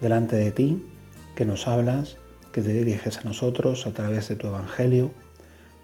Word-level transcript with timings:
delante 0.00 0.36
de 0.36 0.50
ti, 0.50 0.86
que 1.34 1.44
nos 1.44 1.68
hablas, 1.68 2.16
que 2.52 2.62
te 2.62 2.72
diriges 2.72 3.18
a 3.18 3.22
nosotros 3.22 3.86
a 3.86 3.92
través 3.92 4.28
de 4.28 4.36
tu 4.36 4.46
Evangelio, 4.46 5.12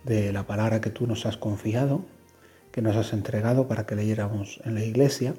de 0.04 0.32
la 0.32 0.46
palabra 0.46 0.80
que 0.80 0.90
tú 0.90 1.06
nos 1.06 1.26
has 1.26 1.36
confiado, 1.36 2.04
que 2.72 2.82
nos 2.82 2.96
has 2.96 3.12
entregado 3.12 3.68
para 3.68 3.86
que 3.86 3.94
leyéramos 3.94 4.60
en 4.64 4.74
la 4.74 4.84
iglesia. 4.84 5.34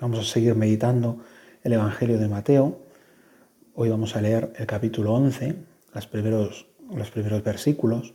Vamos 0.00 0.18
a 0.18 0.24
seguir 0.24 0.54
meditando 0.54 1.18
el 1.62 1.72
Evangelio 1.72 2.18
de 2.18 2.28
Mateo. 2.28 2.80
Hoy 3.74 3.88
vamos 3.88 4.16
a 4.16 4.20
leer 4.20 4.52
el 4.56 4.66
capítulo 4.66 5.14
11, 5.14 5.56
los 5.94 6.06
primeros, 6.06 6.66
los 6.94 7.10
primeros 7.10 7.42
versículos, 7.42 8.12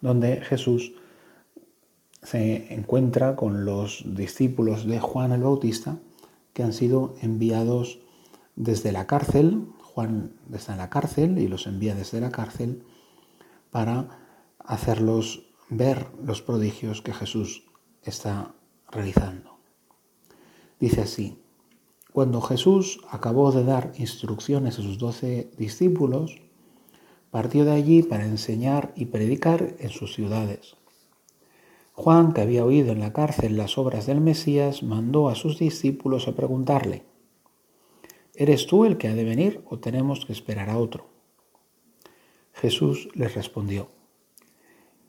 donde 0.00 0.40
Jesús 0.40 0.94
se 2.22 2.72
encuentra 2.72 3.36
con 3.36 3.64
los 3.64 4.04
discípulos 4.06 4.86
de 4.86 5.00
Juan 5.00 5.32
el 5.32 5.42
Bautista 5.42 5.96
que 6.52 6.62
han 6.62 6.72
sido 6.72 7.14
enviados 7.22 8.01
desde 8.56 8.92
la 8.92 9.06
cárcel, 9.06 9.68
Juan 9.82 10.34
está 10.52 10.72
en 10.72 10.78
la 10.78 10.90
cárcel 10.90 11.38
y 11.38 11.48
los 11.48 11.66
envía 11.66 11.94
desde 11.94 12.20
la 12.20 12.30
cárcel 12.30 12.84
para 13.70 14.18
hacerlos 14.58 15.46
ver 15.68 16.08
los 16.22 16.42
prodigios 16.42 17.02
que 17.02 17.14
Jesús 17.14 17.64
está 18.02 18.54
realizando. 18.90 19.58
Dice 20.78 21.02
así, 21.02 21.38
cuando 22.12 22.40
Jesús 22.42 23.00
acabó 23.10 23.52
de 23.52 23.64
dar 23.64 23.92
instrucciones 23.96 24.78
a 24.78 24.82
sus 24.82 24.98
doce 24.98 25.50
discípulos, 25.56 26.42
partió 27.30 27.64
de 27.64 27.72
allí 27.72 28.02
para 28.02 28.26
enseñar 28.26 28.92
y 28.94 29.06
predicar 29.06 29.76
en 29.78 29.88
sus 29.88 30.14
ciudades. 30.14 30.76
Juan, 31.94 32.32
que 32.32 32.42
había 32.42 32.64
oído 32.64 32.92
en 32.92 33.00
la 33.00 33.12
cárcel 33.12 33.56
las 33.56 33.78
obras 33.78 34.06
del 34.06 34.20
Mesías, 34.20 34.82
mandó 34.82 35.28
a 35.28 35.34
sus 35.34 35.58
discípulos 35.58 36.28
a 36.28 36.34
preguntarle, 36.34 37.04
¿Eres 38.34 38.66
tú 38.66 38.86
el 38.86 38.96
que 38.96 39.08
ha 39.08 39.14
de 39.14 39.24
venir 39.24 39.62
o 39.66 39.78
tenemos 39.78 40.24
que 40.24 40.32
esperar 40.32 40.70
a 40.70 40.78
otro? 40.78 41.10
Jesús 42.54 43.10
les 43.14 43.34
respondió, 43.34 43.88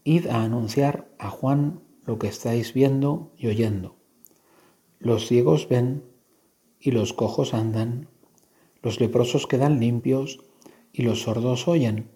Id 0.04 0.28
a 0.28 0.44
anunciar 0.44 1.08
a 1.20 1.30
Juan 1.30 1.82
lo 2.06 2.20
que 2.20 2.28
estáis 2.28 2.74
viendo 2.74 3.32
y 3.38 3.48
oyendo. 3.48 3.96
Los 5.00 5.28
ciegos 5.28 5.70
ven 5.70 6.04
y 6.80 6.92
los 6.92 7.14
cojos 7.14 7.54
andan, 7.54 8.10
los 8.82 9.00
leprosos 9.00 9.48
quedan 9.48 9.80
limpios 9.80 10.42
y 10.92 11.04
los 11.04 11.22
sordos 11.22 11.70
oyen, 11.70 12.12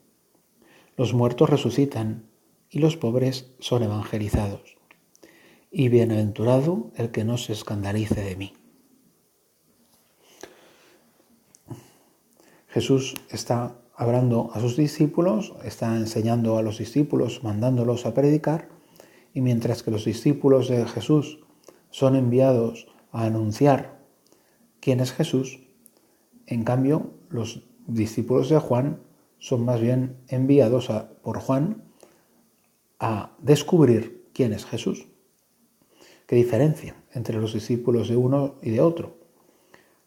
los 0.98 1.14
muertos 1.14 1.50
resucitan 1.50 2.30
y 2.70 2.80
los 2.80 2.98
pobres 2.98 3.54
son 3.60 3.84
evangelizados. 3.84 4.76
Y 5.72 5.88
bienaventurado 5.88 6.92
el 6.96 7.12
que 7.12 7.24
no 7.24 7.38
se 7.38 7.54
escandalice 7.54 8.22
de 8.22 8.36
mí. 8.36 8.54
Jesús 12.78 13.16
está 13.32 13.76
hablando 13.96 14.52
a 14.54 14.60
sus 14.60 14.78
discípulos, 14.78 15.56
está 15.64 15.96
enseñando 15.96 16.60
a 16.60 16.62
los 16.62 16.78
discípulos, 16.78 17.44
mandándolos 17.44 18.06
a 18.06 18.14
predicar, 18.14 18.70
y 19.34 19.42
mientras 19.42 19.82
que 19.82 19.90
los 19.90 20.06
discípulos 20.06 20.68
de 20.68 20.86
Jesús 20.86 21.40
son 21.90 22.16
enviados 22.16 22.88
a 23.12 23.24
anunciar 23.24 23.98
quién 24.80 25.00
es 25.00 25.12
Jesús, 25.12 25.60
en 26.46 26.64
cambio 26.64 27.16
los 27.30 27.64
discípulos 27.88 28.48
de 28.50 28.60
Juan 28.60 29.00
son 29.40 29.66
más 29.66 29.82
bien 29.82 30.18
enviados 30.28 30.92
por 31.24 31.40
Juan 31.40 31.82
a 33.00 33.36
descubrir 33.40 34.30
quién 34.36 34.54
es 34.54 34.68
Jesús. 34.68 35.08
¿Qué 36.28 36.36
diferencia 36.36 36.96
entre 37.12 37.42
los 37.42 37.56
discípulos 37.56 38.08
de 38.08 38.18
uno 38.18 38.54
y 38.62 38.70
de 38.70 38.82
otro? 38.82 39.18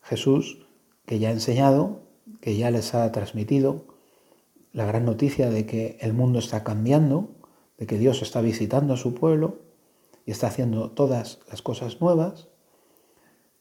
Jesús, 0.02 0.68
que 1.04 1.18
ya 1.18 1.30
ha 1.30 1.32
enseñado, 1.32 2.08
que 2.40 2.56
ya 2.56 2.70
les 2.70 2.94
ha 2.94 3.10
transmitido 3.12 3.84
la 4.72 4.86
gran 4.86 5.04
noticia 5.04 5.50
de 5.50 5.66
que 5.66 5.98
el 6.00 6.12
mundo 6.12 6.38
está 6.38 6.62
cambiando, 6.62 7.30
de 7.78 7.86
que 7.86 7.98
Dios 7.98 8.22
está 8.22 8.40
visitando 8.40 8.94
a 8.94 8.96
su 8.96 9.14
pueblo 9.14 9.60
y 10.26 10.30
está 10.30 10.46
haciendo 10.46 10.90
todas 10.90 11.40
las 11.50 11.62
cosas 11.62 12.00
nuevas, 12.00 12.48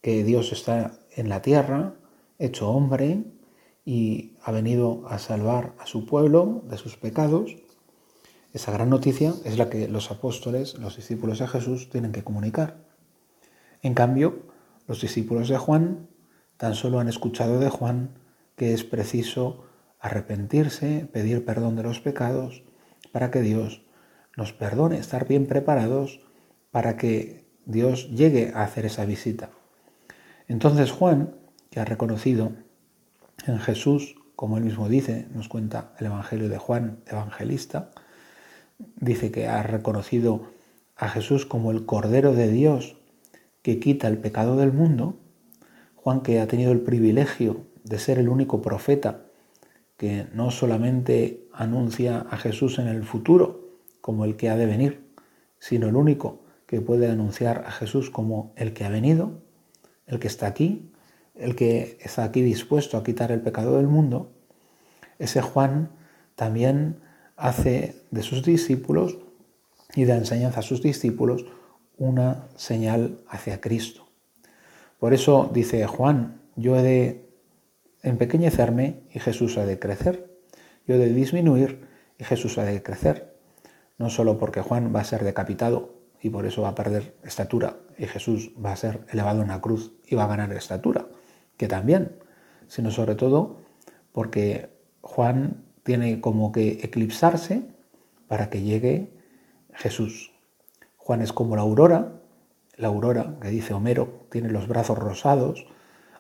que 0.02 0.24
Dios 0.24 0.52
está 0.52 1.00
en 1.16 1.30
la 1.30 1.42
tierra, 1.42 1.96
hecho 2.38 2.70
hombre, 2.70 3.24
y 3.86 4.36
ha 4.44 4.52
venido 4.52 5.08
a 5.08 5.18
salvar 5.18 5.74
a 5.80 5.88
su 5.88 6.06
pueblo 6.06 6.62
de 6.70 6.78
sus 6.78 6.96
pecados. 6.96 7.56
Esa 8.54 8.72
gran 8.72 8.90
noticia 8.90 9.34
es 9.46 9.58
la 9.58 9.70
que 9.70 9.88
los 9.88 10.12
apóstoles, 10.12 10.78
los 10.78 10.96
discípulos 10.96 11.40
de 11.40 11.48
Jesús, 11.48 11.90
tienen 11.90 12.12
que 12.12 12.24
comunicar. 12.24 12.78
En 13.82 13.94
cambio, 13.94 14.44
los 14.88 15.02
discípulos 15.02 15.50
de 15.50 15.58
Juan 15.58 16.08
tan 16.58 16.76
solo 16.76 17.00
han 17.00 17.08
escuchado 17.08 17.60
de 17.60 17.70
Juan 17.70 18.19
que 18.60 18.74
es 18.74 18.84
preciso 18.84 19.64
arrepentirse, 20.02 21.08
pedir 21.14 21.46
perdón 21.46 21.78
de 21.78 21.84
los 21.84 22.02
pecados, 22.02 22.62
para 23.14 23.32
que 23.32 23.40
Dios 23.40 23.84
nos 24.36 24.52
perdone, 24.52 24.98
estar 24.98 25.26
bien 25.26 25.48
preparados 25.48 26.20
para 26.70 26.98
que 26.98 27.46
Dios 27.66 28.10
llegue 28.12 28.52
a 28.54 28.64
hacer 28.64 28.86
esa 28.86 29.06
visita. 29.06 29.52
Entonces 30.50 30.92
Juan, 30.92 31.36
que 31.72 31.80
ha 31.80 31.86
reconocido 31.86 32.52
en 33.48 33.60
Jesús, 33.60 34.18
como 34.36 34.58
él 34.58 34.66
mismo 34.66 34.90
dice, 34.90 35.30
nos 35.34 35.48
cuenta 35.48 35.94
el 35.98 36.08
Evangelio 36.08 36.50
de 36.50 36.58
Juan, 36.58 37.00
evangelista, 37.08 37.92
dice 38.98 39.32
que 39.32 39.48
ha 39.48 39.64
reconocido 39.64 40.52
a 40.98 41.08
Jesús 41.08 41.46
como 41.46 41.72
el 41.72 41.86
Cordero 41.86 42.34
de 42.34 42.50
Dios 42.50 42.98
que 43.62 43.80
quita 43.80 44.10
el 44.10 44.18
pecado 44.18 44.58
del 44.58 44.74
mundo, 44.74 45.18
Juan 45.96 46.20
que 46.20 46.42
ha 46.42 46.48
tenido 46.48 46.74
el 46.74 46.82
privilegio 46.82 47.69
de 47.84 48.00
ser 48.00 48.20
el 48.20 48.30
único 48.30 48.62
profeta 48.62 49.26
que 49.98 50.28
no 50.34 50.52
solamente 50.52 51.48
anuncia 51.52 52.26
a 52.30 52.38
Jesús 52.38 52.80
en 52.80 52.88
el 52.88 53.04
futuro 53.04 53.70
como 54.02 54.26
el 54.26 54.38
que 54.38 54.50
ha 54.50 54.56
de 54.56 54.66
venir, 54.66 55.10
sino 55.60 55.88
el 55.88 55.96
único 55.96 56.42
que 56.66 56.82
puede 56.82 57.10
anunciar 57.10 57.66
a 57.68 57.72
Jesús 57.72 58.10
como 58.10 58.54
el 58.56 58.74
que 58.74 58.86
ha 58.86 58.90
venido, 58.90 59.42
el 60.08 60.20
que 60.20 60.28
está 60.28 60.48
aquí, 60.48 60.92
el 61.36 61.56
que 61.56 61.98
está 62.02 62.24
aquí 62.24 62.42
dispuesto 62.42 62.98
a 62.98 63.04
quitar 63.04 63.32
el 63.32 63.42
pecado 63.42 63.78
del 63.78 63.88
mundo, 63.88 64.32
ese 65.18 65.42
Juan 65.42 65.92
también 66.36 67.02
hace 67.36 68.04
de 68.12 68.24
sus 68.24 68.44
discípulos 68.44 69.18
y 69.96 70.06
da 70.06 70.16
enseñanza 70.16 70.62
a 70.62 70.64
sus 70.64 70.82
discípulos 70.82 71.46
una 71.98 72.48
señal 72.56 73.20
hacia 73.28 73.60
Cristo. 73.60 74.08
Por 75.00 75.14
eso 75.14 75.50
dice 75.54 75.86
Juan, 75.88 76.42
yo 76.56 76.76
he 76.78 76.82
de 76.82 77.29
empequeñecerme 78.02 79.02
y 79.12 79.20
Jesús 79.20 79.58
ha 79.58 79.66
de 79.66 79.80
crecer. 79.80 80.30
Yo 80.88 80.98
de 80.98 81.14
disminuir 81.14 81.88
y 82.18 82.24
Jesús 82.24 82.58
ha 82.58 82.64
de 82.64 82.82
crecer. 82.82 83.36
No 83.98 84.10
solo 84.10 84.38
porque 84.38 84.62
Juan 84.62 84.94
va 84.96 85.02
a 85.02 85.06
ser 85.06 85.24
decapitado 85.24 86.00
y 86.22 86.30
por 86.30 86.46
eso 86.46 86.62
va 86.62 86.70
a 86.70 86.76
perder 86.76 87.16
estatura 87.24 87.78
y 87.98 88.06
Jesús 88.06 88.52
va 88.64 88.72
a 88.72 88.76
ser 88.76 89.06
elevado 89.12 89.42
en 89.42 89.50
la 89.50 89.62
cruz 89.62 89.94
y 90.06 90.16
va 90.16 90.24
a 90.24 90.28
ganar 90.28 90.52
estatura, 90.54 91.08
que 91.58 91.68
también, 91.68 92.18
sino 92.68 92.92
sobre 92.92 93.16
todo 93.16 93.58
porque 94.12 94.70
Juan 95.02 95.64
tiene 95.84 96.22
como 96.22 96.52
que 96.52 96.80
eclipsarse 96.84 97.64
para 98.28 98.50
que 98.50 98.62
llegue 98.62 99.14
Jesús. 99.74 100.32
Juan 100.98 101.22
es 101.22 101.34
como 101.34 101.56
la 101.56 101.64
aurora, 101.64 102.22
la 102.76 102.88
aurora 102.88 103.36
que 103.42 103.50
dice 103.50 103.74
Homero, 103.74 104.26
tiene 104.30 104.50
los 104.50 104.68
brazos 104.68 104.98
rosados, 104.98 105.66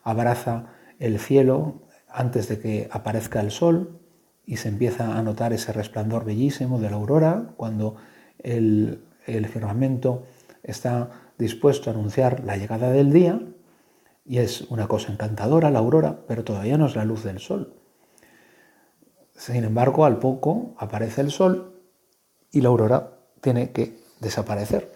abraza 0.03 0.73
el 0.99 1.19
cielo 1.19 1.81
antes 2.09 2.47
de 2.47 2.59
que 2.59 2.89
aparezca 2.91 3.39
el 3.39 3.51
sol 3.51 3.99
y 4.45 4.57
se 4.57 4.67
empieza 4.67 5.17
a 5.17 5.23
notar 5.23 5.53
ese 5.53 5.71
resplandor 5.73 6.25
bellísimo 6.25 6.79
de 6.79 6.89
la 6.89 6.97
aurora 6.97 7.53
cuando 7.55 7.95
el, 8.39 9.03
firmamento 9.25 10.23
está 10.63 11.09
dispuesto 11.37 11.89
a 11.89 11.93
anunciar 11.93 12.43
la 12.43 12.57
llegada 12.57 12.91
del 12.91 13.13
día 13.13 13.39
y 14.25 14.39
es 14.39 14.61
una 14.69 14.87
cosa 14.87 15.11
encantadora 15.11 15.71
la 15.71 15.79
aurora, 15.79 16.19
pero 16.27 16.43
todavía 16.43 16.77
no 16.77 16.87
es 16.87 16.95
la 16.95 17.05
luz 17.05 17.23
del 17.23 17.39
sol. 17.39 17.73
Sin 19.35 19.63
embargo, 19.63 20.05
al 20.05 20.19
poco 20.19 20.73
aparece 20.77 21.21
el 21.21 21.31
sol 21.31 21.79
y 22.51 22.61
la 22.61 22.69
aurora 22.69 23.19
tiene 23.41 23.71
que 23.71 23.99
desaparecer, 24.19 24.91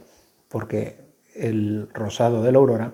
porque 0.50 0.98
el 1.36 1.90
rosado 1.94 2.44
de 2.44 2.52
la 2.52 2.58
aurora 2.58 2.94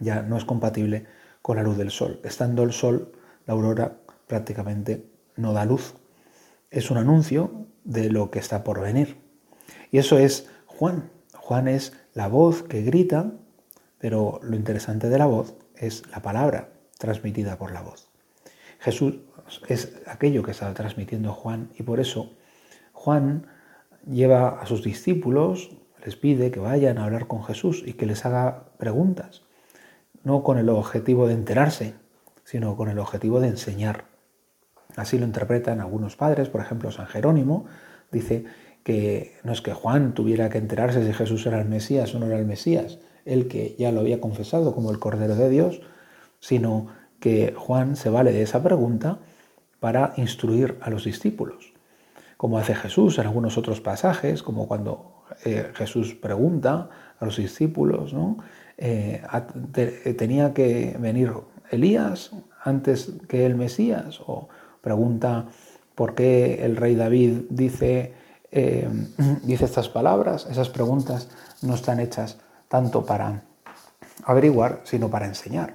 ya 0.00 0.22
no 0.22 0.36
es 0.36 0.44
compatible 0.44 1.06
con 1.42 1.56
la 1.56 1.62
luz 1.62 1.76
del 1.76 1.90
sol. 1.90 2.20
Estando 2.24 2.62
el 2.62 2.72
sol, 2.72 3.12
la 3.46 3.54
aurora 3.54 3.98
prácticamente 4.26 5.06
no 5.36 5.52
da 5.52 5.64
luz. 5.64 5.94
Es 6.70 6.90
un 6.90 6.98
anuncio 6.98 7.66
de 7.84 8.10
lo 8.10 8.30
que 8.30 8.38
está 8.38 8.64
por 8.64 8.80
venir. 8.80 9.16
Y 9.90 9.98
eso 9.98 10.18
es 10.18 10.48
Juan. 10.66 11.10
Juan 11.34 11.68
es 11.68 11.94
la 12.12 12.28
voz 12.28 12.62
que 12.62 12.82
grita, 12.82 13.32
pero 13.98 14.40
lo 14.42 14.56
interesante 14.56 15.08
de 15.08 15.18
la 15.18 15.26
voz 15.26 15.54
es 15.76 16.02
la 16.10 16.20
palabra 16.20 16.70
transmitida 16.98 17.56
por 17.56 17.72
la 17.72 17.82
voz. 17.82 18.10
Jesús 18.80 19.14
es 19.68 19.94
aquello 20.06 20.42
que 20.42 20.50
está 20.50 20.72
transmitiendo 20.74 21.32
Juan 21.32 21.70
y 21.78 21.82
por 21.82 22.00
eso 22.00 22.32
Juan 22.92 23.46
lleva 24.06 24.60
a 24.60 24.66
sus 24.66 24.82
discípulos, 24.82 25.70
les 26.04 26.16
pide 26.16 26.50
que 26.50 26.60
vayan 26.60 26.98
a 26.98 27.04
hablar 27.04 27.26
con 27.26 27.44
Jesús 27.44 27.82
y 27.84 27.94
que 27.94 28.06
les 28.06 28.24
haga 28.24 28.66
preguntas, 28.78 29.42
no 30.24 30.42
con 30.42 30.58
el 30.58 30.68
objetivo 30.68 31.26
de 31.26 31.34
enterarse, 31.34 31.94
sino 32.44 32.76
con 32.76 32.88
el 32.88 32.98
objetivo 32.98 33.40
de 33.40 33.48
enseñar. 33.48 34.04
Así 34.96 35.18
lo 35.18 35.24
interpretan 35.24 35.80
algunos 35.80 36.16
padres, 36.16 36.48
por 36.48 36.60
ejemplo 36.60 36.90
San 36.90 37.06
Jerónimo 37.06 37.66
dice 38.10 38.46
que 38.82 39.36
no 39.44 39.52
es 39.52 39.60
que 39.60 39.74
Juan 39.74 40.14
tuviera 40.14 40.48
que 40.48 40.58
enterarse 40.58 41.04
si 41.04 41.12
Jesús 41.12 41.46
era 41.46 41.60
el 41.60 41.68
Mesías 41.68 42.14
o 42.14 42.18
no 42.18 42.26
era 42.26 42.38
el 42.38 42.46
Mesías, 42.46 42.98
él 43.24 43.48
que 43.48 43.76
ya 43.78 43.92
lo 43.92 44.00
había 44.00 44.20
confesado 44.20 44.74
como 44.74 44.90
el 44.90 44.98
Cordero 44.98 45.36
de 45.36 45.50
Dios, 45.50 45.82
sino 46.40 46.88
que 47.20 47.54
Juan 47.56 47.96
se 47.96 48.10
vale 48.10 48.32
de 48.32 48.42
esa 48.42 48.62
pregunta 48.62 49.18
para 49.80 50.14
instruir 50.16 50.78
a 50.80 50.90
los 50.90 51.04
discípulos, 51.04 51.74
como 52.36 52.58
hace 52.58 52.74
Jesús 52.74 53.18
en 53.18 53.26
algunos 53.26 53.58
otros 53.58 53.80
pasajes, 53.80 54.42
como 54.42 54.66
cuando 54.66 55.24
eh, 55.44 55.70
Jesús 55.74 56.14
pregunta 56.14 56.88
a 57.18 57.24
los 57.24 57.36
discípulos, 57.36 58.12
¿no? 58.14 58.38
Eh, 58.78 59.22
¿tenía 60.16 60.54
que 60.54 60.96
venir 60.98 61.32
Elías 61.70 62.30
antes 62.62 63.12
que 63.28 63.44
el 63.44 63.56
Mesías? 63.56 64.20
O 64.24 64.48
pregunta 64.80 65.46
por 65.94 66.14
qué 66.14 66.64
el 66.64 66.76
rey 66.76 66.94
David 66.94 67.42
dice, 67.50 68.14
eh, 68.52 68.88
dice 69.42 69.64
estas 69.64 69.88
palabras. 69.88 70.46
Esas 70.48 70.68
preguntas 70.68 71.28
no 71.62 71.74
están 71.74 71.98
hechas 71.98 72.38
tanto 72.68 73.04
para 73.04 73.42
averiguar, 74.24 74.80
sino 74.84 75.10
para 75.10 75.26
enseñar, 75.26 75.74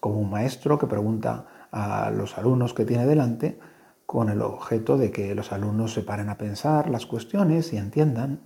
como 0.00 0.20
un 0.20 0.30
maestro 0.30 0.78
que 0.78 0.86
pregunta 0.86 1.46
a 1.72 2.10
los 2.10 2.38
alumnos 2.38 2.72
que 2.72 2.84
tiene 2.84 3.04
delante 3.04 3.58
con 4.06 4.30
el 4.30 4.40
objeto 4.40 4.96
de 4.96 5.10
que 5.10 5.34
los 5.34 5.52
alumnos 5.52 5.92
se 5.92 6.02
paren 6.02 6.30
a 6.30 6.38
pensar 6.38 6.88
las 6.88 7.04
cuestiones 7.04 7.72
y 7.72 7.76
entiendan. 7.76 8.40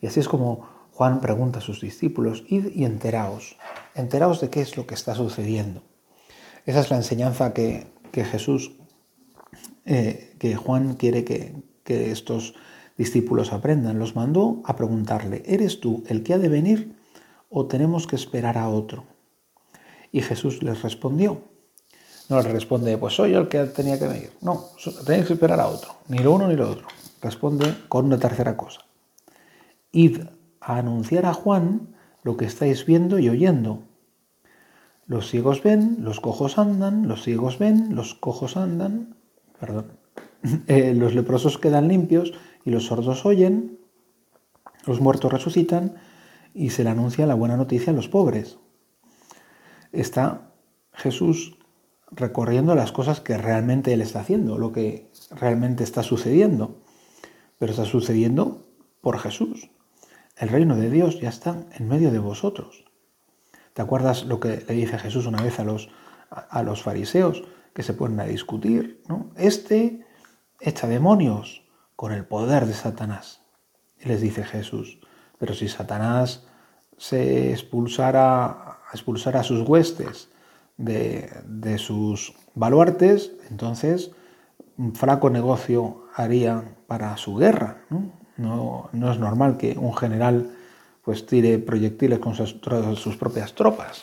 Y 0.00 0.08
así 0.08 0.20
es 0.20 0.28
como 0.28 0.73
Juan 0.94 1.20
pregunta 1.20 1.58
a 1.58 1.62
sus 1.62 1.80
discípulos, 1.80 2.44
id 2.48 2.66
y 2.72 2.84
enteraos, 2.84 3.56
enteraos 3.96 4.40
de 4.40 4.48
qué 4.48 4.60
es 4.60 4.76
lo 4.76 4.86
que 4.86 4.94
está 4.94 5.16
sucediendo. 5.16 5.82
Esa 6.66 6.80
es 6.80 6.90
la 6.90 6.96
enseñanza 6.96 7.52
que, 7.52 7.88
Jesús, 8.12 8.76
eh, 9.86 10.36
que 10.38 10.54
Juan 10.54 10.94
quiere 10.94 11.24
que, 11.24 11.56
que 11.82 12.12
estos 12.12 12.54
discípulos 12.96 13.52
aprendan. 13.52 13.98
Los 13.98 14.14
mandó 14.14 14.62
a 14.64 14.76
preguntarle, 14.76 15.42
¿eres 15.46 15.80
tú 15.80 16.04
el 16.06 16.22
que 16.22 16.34
ha 16.34 16.38
de 16.38 16.48
venir 16.48 16.96
o 17.50 17.66
tenemos 17.66 18.06
que 18.06 18.14
esperar 18.14 18.56
a 18.56 18.68
otro? 18.68 19.04
Y 20.12 20.22
Jesús 20.22 20.62
les 20.62 20.82
respondió, 20.82 21.42
no 22.28 22.40
le 22.40 22.48
responde, 22.48 22.96
pues 22.98 23.14
soy 23.14 23.32
yo 23.32 23.40
el 23.40 23.48
que 23.48 23.64
tenía 23.64 23.98
que 23.98 24.06
venir. 24.06 24.30
No, 24.40 24.66
tenéis 25.04 25.26
que 25.26 25.32
esperar 25.32 25.58
a 25.58 25.66
otro. 25.66 25.96
Ni 26.06 26.18
lo 26.18 26.30
uno 26.32 26.46
ni 26.46 26.54
lo 26.54 26.70
otro. 26.70 26.86
Responde 27.20 27.74
con 27.88 28.06
una 28.06 28.18
tercera 28.18 28.56
cosa. 28.56 28.82
Id 29.90 30.20
a 30.64 30.78
anunciar 30.78 31.26
a 31.26 31.34
Juan 31.34 31.94
lo 32.22 32.36
que 32.36 32.46
estáis 32.46 32.86
viendo 32.86 33.18
y 33.18 33.28
oyendo. 33.28 33.82
Los 35.06 35.28
ciegos 35.28 35.62
ven, 35.62 35.98
los 36.00 36.20
cojos 36.20 36.58
andan, 36.58 37.06
los 37.06 37.22
ciegos 37.22 37.58
ven, 37.58 37.94
los 37.94 38.14
cojos 38.14 38.56
andan, 38.56 39.16
perdón, 39.60 39.98
eh, 40.66 40.94
los 40.94 41.14
leprosos 41.14 41.58
quedan 41.58 41.88
limpios 41.88 42.32
y 42.64 42.70
los 42.70 42.86
sordos 42.86 43.26
oyen, 43.26 43.78
los 44.86 45.00
muertos 45.00 45.32
resucitan 45.32 45.96
y 46.54 46.70
se 46.70 46.84
le 46.84 46.90
anuncia 46.90 47.26
la 47.26 47.34
buena 47.34 47.56
noticia 47.56 47.92
a 47.92 47.96
los 47.96 48.08
pobres. 48.08 48.58
Está 49.92 50.52
Jesús 50.92 51.58
recorriendo 52.10 52.74
las 52.74 52.92
cosas 52.92 53.20
que 53.20 53.36
realmente 53.36 53.92
Él 53.92 54.00
está 54.00 54.20
haciendo, 54.20 54.56
lo 54.56 54.72
que 54.72 55.10
realmente 55.30 55.84
está 55.84 56.02
sucediendo. 56.02 56.80
Pero 57.58 57.72
está 57.72 57.84
sucediendo 57.84 58.62
por 59.00 59.18
Jesús. 59.18 59.70
El 60.36 60.48
reino 60.48 60.76
de 60.76 60.90
Dios 60.90 61.20
ya 61.20 61.28
está 61.28 61.64
en 61.72 61.88
medio 61.88 62.10
de 62.10 62.18
vosotros. 62.18 62.84
¿Te 63.72 63.82
acuerdas 63.82 64.24
lo 64.24 64.40
que 64.40 64.64
le 64.68 64.74
dice 64.74 64.98
Jesús 64.98 65.26
una 65.26 65.42
vez 65.42 65.58
a 65.58 65.64
los, 65.64 65.88
a 66.30 66.62
los 66.62 66.82
fariseos 66.82 67.44
que 67.72 67.82
se 67.82 67.94
ponen 67.94 68.20
a 68.20 68.24
discutir? 68.24 69.02
¿no? 69.08 69.30
Este 69.36 70.04
echa 70.60 70.86
demonios 70.86 71.64
con 71.96 72.12
el 72.12 72.24
poder 72.24 72.66
de 72.66 72.74
Satanás. 72.74 73.42
Y 74.00 74.08
les 74.08 74.20
dice 74.20 74.44
Jesús, 74.44 74.98
pero 75.38 75.54
si 75.54 75.68
Satanás 75.68 76.46
se 76.96 77.52
expulsara, 77.52 78.80
expulsara 78.92 79.40
a 79.40 79.44
sus 79.44 79.66
huestes 79.68 80.30
de, 80.76 81.78
sus 81.78 82.34
baluartes, 82.54 83.32
entonces 83.50 84.10
un 84.76 84.94
flaco 84.94 85.30
negocio 85.30 86.06
haría 86.14 86.76
para 86.86 87.16
su 87.16 87.36
guerra. 87.36 87.84
¿no? 87.90 88.23
Es 88.36 89.18
normal 89.18 89.56
que 89.56 89.76
un 89.78 89.94
general 89.94 90.50
pues 91.02 91.26
tire 91.26 91.58
proyectiles 91.58 92.18
con 92.18 92.34
sus, 92.34 92.56
sus 92.96 93.16
propias 93.16 93.54
tropas. 93.54 94.02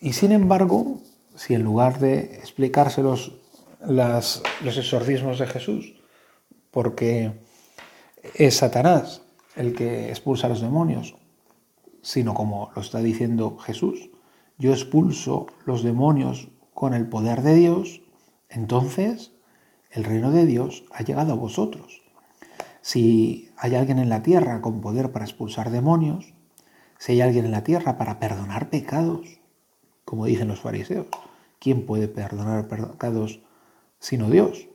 Y 0.00 0.12
sin 0.12 0.32
embargo, 0.32 1.00
si 1.34 1.54
en 1.54 1.62
lugar 1.62 1.98
de 1.98 2.36
explicárselos 2.36 3.32
las, 3.80 4.42
los 4.62 4.76
exorcismos 4.76 5.38
de 5.38 5.46
Jesús, 5.46 5.94
porque 6.70 7.32
es 8.34 8.56
Satanás 8.56 9.22
el 9.56 9.74
que 9.74 10.10
expulsa 10.10 10.46
a 10.46 10.50
los 10.50 10.60
demonios, 10.60 11.16
sino 12.02 12.34
como 12.34 12.70
lo 12.76 12.82
está 12.82 13.00
diciendo 13.00 13.56
Jesús, 13.58 14.10
yo 14.58 14.72
expulso 14.72 15.46
los 15.64 15.82
demonios 15.82 16.48
con 16.74 16.94
el 16.94 17.08
poder 17.08 17.42
de 17.42 17.54
Dios, 17.54 18.02
entonces 18.48 19.32
el 19.90 20.04
reino 20.04 20.30
de 20.30 20.46
Dios 20.46 20.84
ha 20.92 21.02
llegado 21.02 21.32
a 21.32 21.36
vosotros. 21.36 22.02
Si 22.80 23.50
hay 23.56 23.74
alguien 23.74 23.98
en 23.98 24.08
la 24.08 24.22
tierra 24.22 24.60
con 24.60 24.80
poder 24.80 25.12
para 25.12 25.24
expulsar 25.24 25.70
demonios, 25.70 26.34
si 26.98 27.12
hay 27.12 27.20
alguien 27.20 27.44
en 27.44 27.52
la 27.52 27.64
tierra 27.64 27.96
para 27.98 28.18
perdonar 28.18 28.70
pecados, 28.70 29.40
como 30.04 30.26
dicen 30.26 30.48
los 30.48 30.60
fariseos, 30.60 31.06
¿quién 31.58 31.86
puede 31.86 32.08
perdonar 32.08 32.68
pecados 32.68 33.40
sino 33.98 34.30
Dios? 34.30 34.68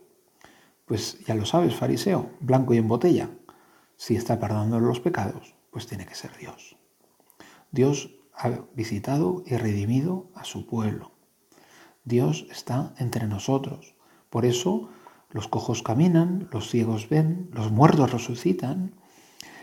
Pues 0.86 1.18
ya 1.24 1.34
lo 1.34 1.46
sabes, 1.46 1.74
fariseo, 1.74 2.30
blanco 2.40 2.74
y 2.74 2.78
en 2.78 2.88
botella. 2.88 3.30
Si 3.96 4.16
está 4.16 4.38
perdonando 4.38 4.80
los 4.80 5.00
pecados, 5.00 5.54
pues 5.70 5.86
tiene 5.86 6.06
que 6.06 6.14
ser 6.14 6.36
Dios. 6.36 6.76
Dios 7.70 8.14
ha 8.34 8.50
visitado 8.74 9.42
y 9.46 9.56
redimido 9.56 10.30
a 10.34 10.44
su 10.44 10.66
pueblo. 10.66 11.12
Dios 12.04 12.46
está 12.50 12.94
entre 12.98 13.26
nosotros. 13.26 13.94
Por 14.28 14.44
eso 14.44 14.90
los 15.34 15.48
cojos 15.48 15.82
caminan, 15.82 16.48
los 16.52 16.70
ciegos 16.70 17.08
ven, 17.08 17.50
los 17.52 17.72
muertos 17.72 18.12
resucitan. 18.12 18.92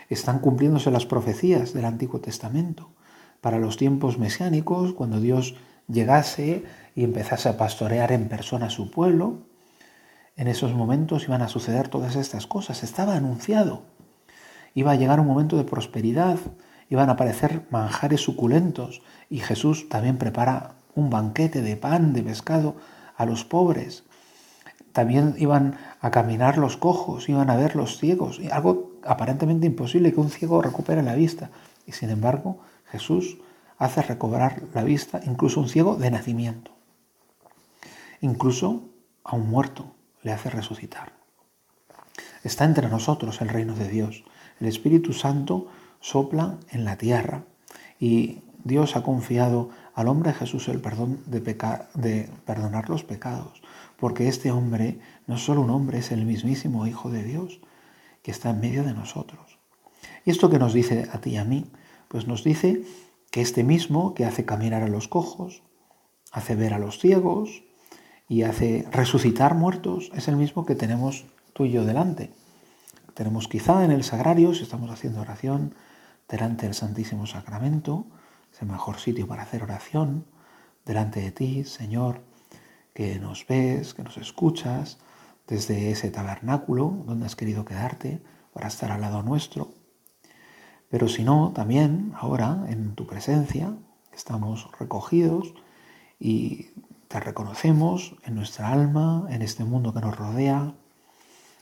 Están 0.10 0.40
cumpliéndose 0.40 0.92
las 0.92 1.06
profecías 1.06 1.74
del 1.74 1.86
Antiguo 1.86 2.20
Testamento. 2.20 2.92
Para 3.40 3.58
los 3.58 3.78
tiempos 3.78 4.20
mesiánicos, 4.20 4.94
cuando 4.94 5.22
Dios 5.22 5.56
llegase 5.88 6.66
y 6.94 7.06
empezase 7.06 7.48
a 7.48 7.56
pastorear 7.56 8.12
en 8.12 8.28
persona 8.28 8.66
a 8.66 8.70
su 8.70 8.92
pueblo, 8.92 9.46
en 10.36 10.50
esos 10.50 10.74
momentos 10.74 11.24
iban 11.24 11.42
a 11.42 11.48
suceder 11.48 11.88
todas 11.88 12.18
estas 12.18 12.48
cosas. 12.48 12.84
Estaba 12.84 13.16
anunciado. 13.16 13.84
Iba 14.74 14.92
a 14.92 14.96
llegar 14.96 15.22
un 15.22 15.28
momento 15.28 15.56
de 15.56 15.64
prosperidad, 15.64 16.38
iban 16.90 17.08
a 17.08 17.14
aparecer 17.14 17.66
manjares 17.70 18.20
suculentos 18.20 19.02
y 19.30 19.40
Jesús 19.40 19.88
también 19.88 20.18
prepara 20.18 20.76
un 20.96 21.10
banquete 21.10 21.62
de 21.62 21.78
pan, 21.78 22.12
de 22.12 22.24
pescado 22.24 22.76
a 23.16 23.26
los 23.26 23.46
pobres. 23.46 24.04
También 24.94 25.36
iban 25.38 25.78
a 26.02 26.12
caminar 26.12 26.58
los 26.58 26.78
cojos, 26.78 27.30
iban 27.30 27.50
a 27.50 27.56
ver 27.56 27.76
los 27.76 27.98
ciegos, 27.98 28.40
algo 28.52 28.92
aparentemente 29.04 29.68
imposible 29.68 30.14
que 30.14 30.20
un 30.20 30.30
ciego 30.30 30.62
recupere 30.62 31.02
la 31.02 31.16
vista. 31.16 31.50
Y 31.86 31.94
sin 31.94 32.10
embargo, 32.10 32.60
Jesús 32.92 33.38
hace 33.78 34.02
recobrar 34.02 34.64
la 34.74 34.84
vista 34.84 35.22
incluso 35.24 35.60
un 35.60 35.70
ciego 35.70 35.96
de 35.96 36.12
nacimiento. 36.12 36.72
Incluso 38.20 38.84
a 39.24 39.36
un 39.36 39.50
muerto 39.50 39.96
le 40.22 40.32
hace 40.32 40.50
resucitar. 40.50 41.14
Está 42.44 42.66
entre 42.66 42.90
nosotros 42.90 43.42
el 43.42 43.50
reino 43.50 43.74
de 43.76 43.88
Dios. 43.88 44.24
El 44.60 44.68
Espíritu 44.68 45.14
Santo 45.14 45.68
sopla 46.00 46.58
en 46.70 46.86
la 46.86 46.98
tierra 46.98 47.44
y 48.00 48.40
Dios 48.64 48.96
ha 48.96 49.04
confiado 49.04 49.70
al 49.96 50.08
hombre 50.08 50.34
Jesús 50.34 50.68
el 50.68 50.82
perdón 50.82 51.20
de, 51.26 51.40
de 51.96 52.30
perdonar 52.46 52.90
los 52.90 53.04
pecados, 53.04 53.62
porque 54.02 54.28
este 54.28 54.50
hombre 54.50 55.00
no 55.28 55.36
es 55.36 55.46
solo 55.46 55.62
un 55.62 55.70
hombre, 55.70 56.00
es 56.00 56.12
el 56.12 56.26
mismísimo 56.26 56.88
Hijo 56.88 57.12
de 57.12 57.24
Dios 57.24 57.62
que 58.24 58.32
está 58.32 58.50
en 58.50 58.60
medio 58.60 58.84
de 58.84 58.96
nosotros. 58.96 59.60
¿Y 60.26 60.32
esto 60.32 60.50
que 60.50 60.58
nos 60.58 60.74
dice 60.74 61.08
a 61.14 61.22
ti 61.22 61.30
y 61.30 61.38
a 61.38 61.46
mí? 61.46 61.72
Pues 62.08 62.26
nos 62.26 62.44
dice 62.44 62.82
que 63.30 63.42
este 63.42 63.64
mismo 63.64 64.16
que 64.16 64.26
hace 64.26 64.44
caminar 64.44 64.82
a 64.82 64.88
los 64.88 65.08
cojos, 65.08 65.62
hace 66.32 66.56
ver 66.56 66.74
a 66.74 66.80
los 66.80 66.98
ciegos 66.98 67.64
y 68.28 68.42
hace 68.42 68.88
resucitar 68.92 69.54
muertos, 69.54 70.12
es 70.16 70.28
el 70.28 70.36
mismo 70.36 70.66
que 70.66 70.74
tenemos 70.74 71.26
tú 71.54 71.66
y 71.66 71.72
yo 71.72 71.86
delante. 71.86 72.32
Tenemos 73.14 73.48
quizá 73.48 73.86
en 73.86 73.92
el 73.92 74.04
sagrario, 74.04 74.56
si 74.56 74.64
estamos 74.64 74.90
haciendo 74.90 75.22
oración, 75.22 75.76
delante 76.28 76.66
del 76.66 76.74
Santísimo 76.74 77.28
Sacramento, 77.28 78.08
es 78.52 78.64
el 78.64 78.68
mejor 78.68 78.98
sitio 78.98 79.28
para 79.28 79.44
hacer 79.44 79.62
oración, 79.62 80.26
delante 80.86 81.22
de 81.22 81.32
ti, 81.32 81.66
Señor, 81.66 82.31
que 82.94 83.20
nos 83.20 83.46
ves, 83.48 83.94
que 83.94 84.04
nos 84.04 84.18
escuchas, 84.18 85.00
desde 85.48 85.92
ese 85.92 86.12
tabernáculo 86.12 87.04
donde 87.06 87.26
has 87.26 87.36
querido 87.36 87.66
quedarte 87.66 88.22
para 88.54 88.68
estar 88.68 88.92
al 88.92 89.02
lado 89.02 89.24
nuestro. 89.24 89.74
Pero 90.90 91.08
si 91.08 91.24
no, 91.24 91.52
también 91.54 92.14
ahora 92.16 92.66
en 92.70 92.96
tu 92.96 93.08
presencia 93.08 93.76
estamos 94.14 94.70
recogidos 94.80 95.54
y 96.20 96.70
te 97.08 97.20
reconocemos 97.20 98.16
en 98.24 98.36
nuestra 98.36 98.72
alma, 98.72 99.26
en 99.30 99.42
este 99.42 99.64
mundo 99.64 99.94
que 99.94 100.02
nos 100.02 100.18
rodea, 100.18 100.74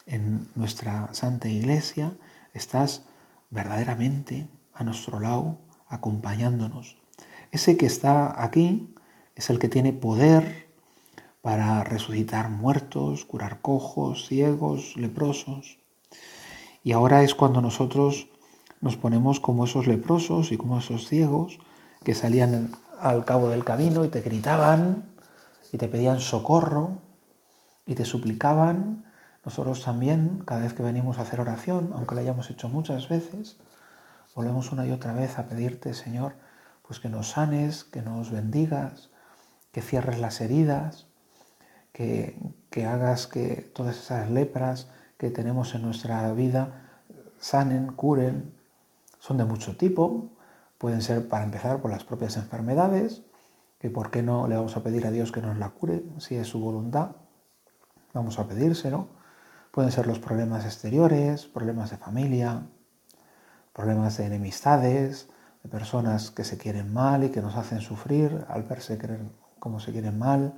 en 0.06 0.48
nuestra 0.56 1.14
Santa 1.14 1.48
Iglesia, 1.48 2.14
estás 2.54 3.06
verdaderamente 3.50 4.48
a 4.74 4.84
nuestro 4.84 5.20
lado, 5.20 5.60
acompañándonos. 5.88 6.98
Ese 7.52 7.78
que 7.78 7.86
está 7.86 8.44
aquí 8.44 8.94
es 9.36 9.50
el 9.50 9.60
que 9.60 9.70
tiene 9.70 9.94
poder 9.94 10.69
para 11.42 11.84
resucitar 11.84 12.50
muertos, 12.50 13.26
curar 13.26 13.62
cojos, 13.62 14.28
ciegos, 14.28 14.96
leprosos. 14.98 15.80
Y 16.84 16.92
ahora 16.92 17.24
es 17.24 17.36
cuando 17.36 17.62
nosotros 17.62 18.28
nos 18.82 18.98
ponemos 18.98 19.40
como 19.40 19.66
esos 19.66 19.88
leprosos 19.88 20.52
y 20.52 20.58
como 20.58 20.80
esos 20.80 21.08
ciegos 21.08 21.60
que 22.04 22.16
salían 22.16 22.72
al 23.00 23.26
cabo 23.26 23.50
del 23.50 23.64
camino 23.64 24.06
y 24.06 24.10
te 24.10 24.22
gritaban 24.22 25.04
y 25.72 25.78
te 25.78 25.88
pedían 25.88 26.20
socorro 26.20 26.98
y 27.86 27.96
te 27.96 28.06
suplicaban. 28.06 29.06
Nosotros 29.46 29.84
también, 29.84 30.44
cada 30.46 30.62
vez 30.62 30.74
que 30.74 30.84
venimos 30.84 31.18
a 31.18 31.24
hacer 31.24 31.40
oración, 31.40 31.92
aunque 31.94 32.16
lo 32.16 32.22
hayamos 32.22 32.50
hecho 32.50 32.70
muchas 32.70 33.10
veces, 33.10 33.58
volvemos 34.36 34.72
una 34.72 34.86
y 34.86 34.92
otra 34.92 35.14
vez 35.14 35.40
a 35.40 35.48
pedirte, 35.48 35.94
Señor, 35.94 36.34
pues 36.86 37.00
que 37.00 37.10
nos 37.10 37.32
sanes, 37.32 37.84
que 37.84 38.02
nos 38.02 38.32
bendigas, 38.32 39.10
que 39.72 39.82
cierres 39.82 40.20
las 40.20 40.42
heridas, 40.42 41.09
que, 42.70 42.86
hagas 42.86 43.28
que 43.28 43.70
todas 43.74 43.98
esas 43.98 44.30
lepras 44.30 44.88
que 45.18 45.32
tenemos 45.32 45.76
en 45.76 45.82
nuestra 45.82 46.32
vida 46.32 46.88
sanen, 47.40 47.88
curen. 47.88 48.54
Son 49.20 49.38
de 49.38 49.44
mucho 49.44 49.76
tipo. 49.76 50.30
Pueden 50.78 51.02
ser, 51.02 51.28
para 51.28 51.44
empezar, 51.44 51.82
por 51.82 51.92
las 51.92 52.06
propias 52.06 52.38
enfermedades, 52.38 53.24
que 53.80 53.90
por 53.90 54.12
qué 54.12 54.24
no 54.24 54.48
le 54.48 54.56
vamos 54.56 54.78
a 54.78 54.84
pedir 54.84 55.06
a 55.06 55.12
Dios 55.12 55.34
que 55.34 55.42
nos 55.42 55.58
la 55.58 55.72
cure, 55.72 56.04
si 56.20 56.36
es 56.36 56.48
su 56.48 56.62
voluntad, 56.62 57.12
vamos 58.14 58.40
a 58.40 58.48
pedírselo. 58.48 59.10
Pueden 59.72 59.92
ser 59.92 60.08
los 60.08 60.20
problemas 60.20 60.64
exteriores, 60.64 61.48
problemas 61.48 61.90
de 61.90 61.98
familia, 61.98 62.64
problemas 63.74 64.16
de 64.18 64.26
enemistades, 64.26 65.28
de 65.64 65.70
personas 65.70 66.32
que 66.32 66.46
se 66.46 66.58
quieren 66.58 66.94
mal 66.94 67.26
y 67.26 67.30
que 67.30 67.42
nos 67.42 67.58
hacen 67.58 67.82
sufrir 67.82 68.46
al 68.48 68.64
verse 68.64 68.98
como 69.60 69.82
se 69.82 69.92
quieren 69.92 70.18
mal, 70.18 70.54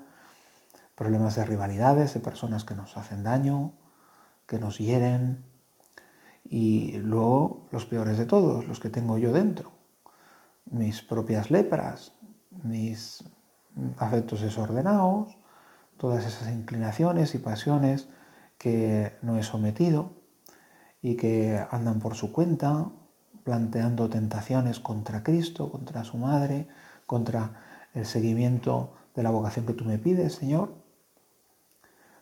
problemas 0.96 1.36
de 1.36 1.46
rivalidades, 1.46 2.14
de 2.14 2.20
personas 2.20 2.64
que 2.64 2.76
nos 2.76 2.98
hacen 2.98 3.24
daño, 3.24 3.74
que 4.46 4.60
nos 4.60 4.78
hieren, 4.78 5.46
y 6.44 6.98
luego 6.98 7.68
los 7.72 7.86
peores 7.86 8.18
de 8.18 8.26
todos, 8.26 8.68
los 8.68 8.80
que 8.80 8.90
tengo 8.90 9.18
yo 9.18 9.32
dentro, 9.32 9.72
mis 10.66 11.02
propias 11.02 11.52
lepras, 11.52 12.14
mis 12.64 13.24
afectos 13.98 14.42
desordenados, 14.42 15.38
todas 15.98 16.26
esas 16.26 16.50
inclinaciones 16.52 17.36
y 17.36 17.38
pasiones 17.38 18.10
que 18.58 19.18
no 19.22 19.38
he 19.38 19.44
sometido 19.44 20.14
y 21.02 21.16
que 21.16 21.64
andan 21.72 22.00
por 22.00 22.16
su 22.16 22.32
cuenta, 22.32 22.92
planteando 23.44 24.10
tentaciones 24.10 24.80
contra 24.80 25.24
Cristo, 25.24 25.72
contra 25.72 26.04
su 26.04 26.18
madre, 26.18 26.68
contra 27.06 27.88
el 27.94 28.06
seguimiento 28.06 28.94
de 29.16 29.24
la 29.24 29.32
vocación 29.32 29.66
que 29.66 29.74
tú 29.74 29.86
me 29.86 29.98
pides, 29.98 30.34
Señor. 30.36 30.81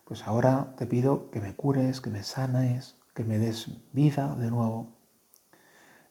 Pues 0.09 0.27
ahora 0.27 0.73
te 0.75 0.87
pido 0.87 1.29
que 1.29 1.39
me 1.39 1.55
cures, 1.55 2.01
que 2.01 2.09
me 2.09 2.23
sanes, 2.23 2.95
que 3.13 3.23
me 3.23 3.37
des 3.37 3.69
vida 3.93 4.35
de 4.37 4.49
nuevo. 4.49 4.87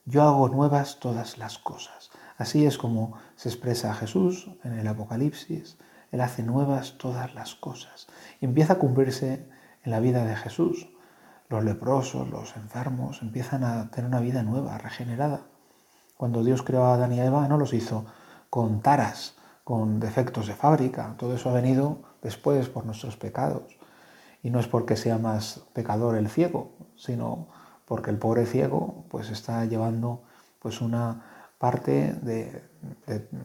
Yo 0.05 0.23
hago 0.23 0.49
nuevas 0.49 1.01
todas 1.01 1.37
las 1.37 1.59
cosas. 1.59 2.13
Así 2.37 2.65
es 2.65 2.79
como 2.79 3.15
se 3.35 3.49
expresa 3.49 3.93
Jesús 3.95 4.53
en 4.63 4.79
el 4.79 4.87
Apocalipsis. 4.87 5.79
Él 6.13 6.21
hace 6.21 6.45
nuevas 6.45 6.97
todas 6.97 7.35
las 7.35 7.57
cosas. 7.57 8.07
Y 8.41 8.45
empieza 8.45 8.75
a 8.75 8.79
cumplirse 8.79 9.49
en 9.83 9.91
la 9.91 9.99
vida 9.99 10.25
de 10.25 10.37
Jesús. 10.37 10.91
Los 11.49 11.65
leprosos, 11.65 12.31
los 12.31 12.57
enfermos, 12.57 13.21
empiezan 13.21 13.65
a 13.65 13.91
tener 13.91 14.07
una 14.07 14.21
vida 14.21 14.45
nueva, 14.45 14.79
regenerada. 14.79 15.49
Cuando 16.17 16.45
Dios 16.45 16.63
creó 16.63 16.85
a 16.85 16.95
Adán 16.95 17.15
y 17.15 17.19
a 17.19 17.25
Eva, 17.25 17.49
no 17.49 17.59
los 17.59 17.75
hizo 17.75 18.07
con 18.49 18.81
taras, 18.81 19.35
con 19.65 19.99
defectos 19.99 20.47
de 20.47 20.55
fábrica. 20.55 21.17
Todo 21.19 21.35
eso 21.35 21.51
ha 21.51 21.55
venido 21.55 22.03
después 22.23 22.69
por 22.69 22.87
nuestros 22.87 23.17
pecados. 23.17 23.78
Y 24.43 24.51
no 24.51 24.61
es 24.61 24.69
porque 24.69 24.97
sea 24.97 25.19
más 25.19 25.65
pecador 25.73 26.17
el 26.17 26.29
ciego, 26.29 26.73
sino 26.97 27.49
porque 27.85 28.11
el 28.11 28.19
pobre 28.19 28.47
ciego 28.47 29.05
pues 29.09 29.31
está 29.31 29.65
llevando 29.65 30.23
pues 30.59 30.81
una 30.81 31.25
parte 31.59 32.15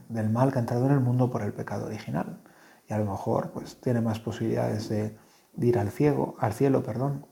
del 0.09 0.29
mal 0.29 0.51
que 0.51 0.59
ha 0.59 0.61
entrado 0.61 0.85
en 0.85 0.91
el 0.91 0.99
mundo 0.99 1.31
por 1.31 1.41
el 1.41 1.53
pecado 1.53 1.87
original. 1.87 2.41
Y 2.87 2.93
a 2.93 2.97
lo 2.97 3.05
mejor 3.05 3.51
pues 3.51 3.79
tiene 3.81 4.01
más 4.01 4.19
posibilidades 4.19 4.89
de, 4.89 5.17
ir 5.59 5.79
al, 5.79 5.89
ciego, 5.89 6.35
al 6.39 6.53
cielo, 6.53 6.83
perdón, 6.83 7.25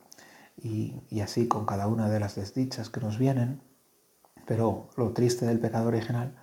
y, 0.57 1.01
y, 1.09 1.21
así 1.21 1.47
con 1.47 1.65
cada 1.65 1.87
una 1.87 2.09
de 2.09 2.19
las 2.19 2.35
desdichas 2.35 2.89
que 2.89 3.01
nos 3.01 3.17
vienen. 3.17 3.61
Pero 4.45 4.89
lo 4.95 5.11
triste 5.11 5.45
del 5.45 5.59
pecado 5.59 5.87
original 5.87 6.35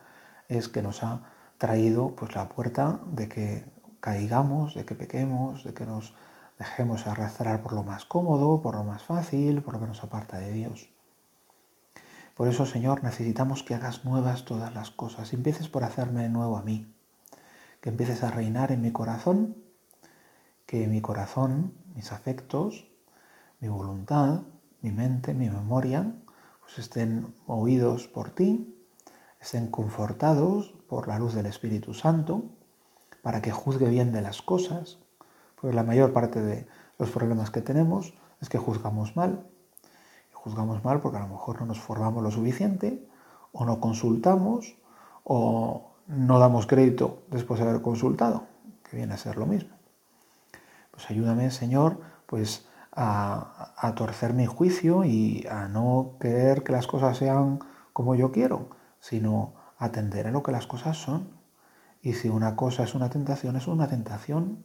es 0.48 0.68
que 0.68 0.82
nos 0.82 1.02
ha 1.02 1.22
traído 1.58 2.14
pues 2.14 2.34
la 2.34 2.48
puerta 2.48 3.00
de 3.12 3.28
que 3.28 3.64
caigamos, 4.00 4.74
de 4.74 4.84
que 4.84 4.94
pequemos, 4.94 5.64
de 5.64 5.74
que 5.74 5.84
nos 5.84 6.14
dejemos 6.58 7.06
arrastrar 7.06 7.62
por 7.62 7.72
lo 7.72 7.82
más 7.82 8.04
cómodo, 8.04 8.60
por 8.60 8.74
lo 8.74 8.84
más 8.84 9.02
fácil, 9.02 9.62
por 9.62 9.74
lo 9.74 9.80
que 9.80 9.86
nos 9.86 10.02
aparta 10.02 10.38
de 10.38 10.52
Dios. 10.52 10.88
Por 12.34 12.48
eso, 12.48 12.66
Señor, 12.66 13.02
necesitamos 13.02 13.62
que 13.62 13.74
hagas 13.74 14.04
nuevas 14.04 14.44
todas 14.44 14.74
las 14.74 14.90
cosas. 14.90 15.32
Empieces 15.32 15.68
por 15.68 15.84
hacerme 15.84 16.28
nuevo 16.28 16.56
a 16.56 16.62
mí. 16.62 16.92
Que 17.80 17.88
empieces 17.90 18.22
a 18.22 18.30
reinar 18.30 18.70
en 18.70 18.80
mi 18.80 18.92
corazón. 18.92 19.56
Que 20.66 20.86
mi 20.86 21.00
corazón, 21.00 21.74
mis 21.94 22.12
afectos, 22.12 22.88
mi 23.60 23.68
voluntad, 23.68 24.42
mi 24.82 24.90
mente, 24.92 25.34
mi 25.34 25.50
memoria, 25.50 26.14
pues 26.60 26.78
estén 26.78 27.34
oídos 27.46 28.06
por 28.06 28.30
ti, 28.30 28.74
estén 29.40 29.68
confortados 29.70 30.74
por 30.88 31.08
la 31.08 31.18
luz 31.18 31.34
del 31.34 31.46
Espíritu 31.46 31.94
Santo, 31.94 32.44
para 33.22 33.42
que 33.42 33.50
juzgue 33.50 33.88
bien 33.88 34.12
de 34.12 34.22
las 34.22 34.42
cosas. 34.42 34.98
Porque 35.60 35.74
la 35.74 35.82
mayor 35.82 36.12
parte 36.12 36.40
de 36.40 36.66
los 36.98 37.10
problemas 37.10 37.50
que 37.50 37.60
tenemos 37.60 38.14
es 38.40 38.48
que 38.48 38.58
juzgamos 38.58 39.16
mal 39.16 39.44
juzgamos 40.38 40.84
mal 40.84 41.00
porque 41.00 41.18
a 41.18 41.20
lo 41.20 41.28
mejor 41.28 41.60
no 41.60 41.66
nos 41.66 41.80
formamos 41.80 42.22
lo 42.22 42.30
suficiente 42.30 43.06
o 43.52 43.64
no 43.64 43.80
consultamos 43.80 44.76
o 45.24 45.92
no 46.06 46.38
damos 46.38 46.66
crédito 46.66 47.22
después 47.28 47.60
de 47.60 47.68
haber 47.68 47.82
consultado, 47.82 48.44
que 48.88 48.96
viene 48.96 49.12
a 49.14 49.18
ser 49.18 49.36
lo 49.36 49.46
mismo. 49.46 49.76
Pues 50.90 51.10
ayúdame, 51.10 51.50
Señor, 51.50 52.00
pues 52.26 52.66
a, 52.92 53.74
a 53.76 53.94
torcer 53.94 54.32
mi 54.32 54.46
juicio 54.46 55.04
y 55.04 55.46
a 55.50 55.68
no 55.68 56.16
querer 56.18 56.62
que 56.62 56.72
las 56.72 56.86
cosas 56.86 57.18
sean 57.18 57.58
como 57.92 58.14
yo 58.14 58.32
quiero, 58.32 58.70
sino 59.00 59.52
atender 59.76 60.26
a 60.26 60.30
lo 60.30 60.42
que 60.42 60.52
las 60.52 60.66
cosas 60.66 60.96
son. 60.96 61.28
Y 62.00 62.14
si 62.14 62.28
una 62.28 62.56
cosa 62.56 62.84
es 62.84 62.94
una 62.94 63.10
tentación, 63.10 63.56
es 63.56 63.66
una 63.66 63.88
tentación 63.88 64.64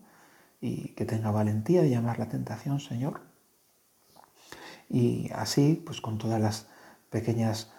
y 0.64 0.94
que 0.96 1.04
tenga 1.04 1.30
valentía 1.30 1.82
de 1.82 1.90
llamar 1.90 2.20
la 2.20 2.30
tentación, 2.30 2.80
Señor. 2.80 3.20
Y 4.90 5.30
así, 5.36 5.84
pues 5.86 6.00
con 6.00 6.18
todas 6.18 6.40
las 6.40 6.68
pequeñas 7.10 7.74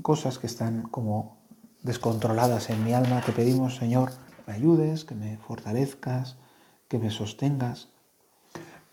cosas 0.00 0.38
que 0.38 0.46
están 0.46 0.84
como 0.84 1.36
descontroladas 1.82 2.70
en 2.70 2.82
mi 2.82 2.94
alma, 2.94 3.20
te 3.20 3.32
pedimos, 3.32 3.76
Señor, 3.76 4.08
que 4.10 4.42
me 4.46 4.54
ayudes, 4.54 5.04
que 5.04 5.14
me 5.14 5.36
fortalezcas, 5.36 6.38
que 6.88 6.98
me 6.98 7.10
sostengas. 7.10 7.90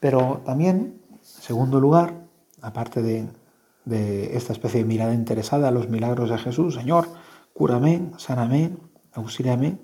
Pero 0.02 0.42
también, 0.46 1.02
en 1.12 1.20
segundo 1.24 1.80
lugar, 1.80 2.14
aparte 2.62 3.02
de, 3.02 3.30
de 3.86 4.36
esta 4.36 4.52
especie 4.52 4.82
de 4.82 4.86
mirada 4.86 5.14
interesada 5.14 5.70
a 5.70 5.72
los 5.72 5.88
milagros 5.88 6.32
de 6.32 6.38
Jesús, 6.38 6.76
Señor, 6.76 7.08
cúrame, 7.54 8.12
sáname, 8.18 8.76
auxíliame. 9.14 9.78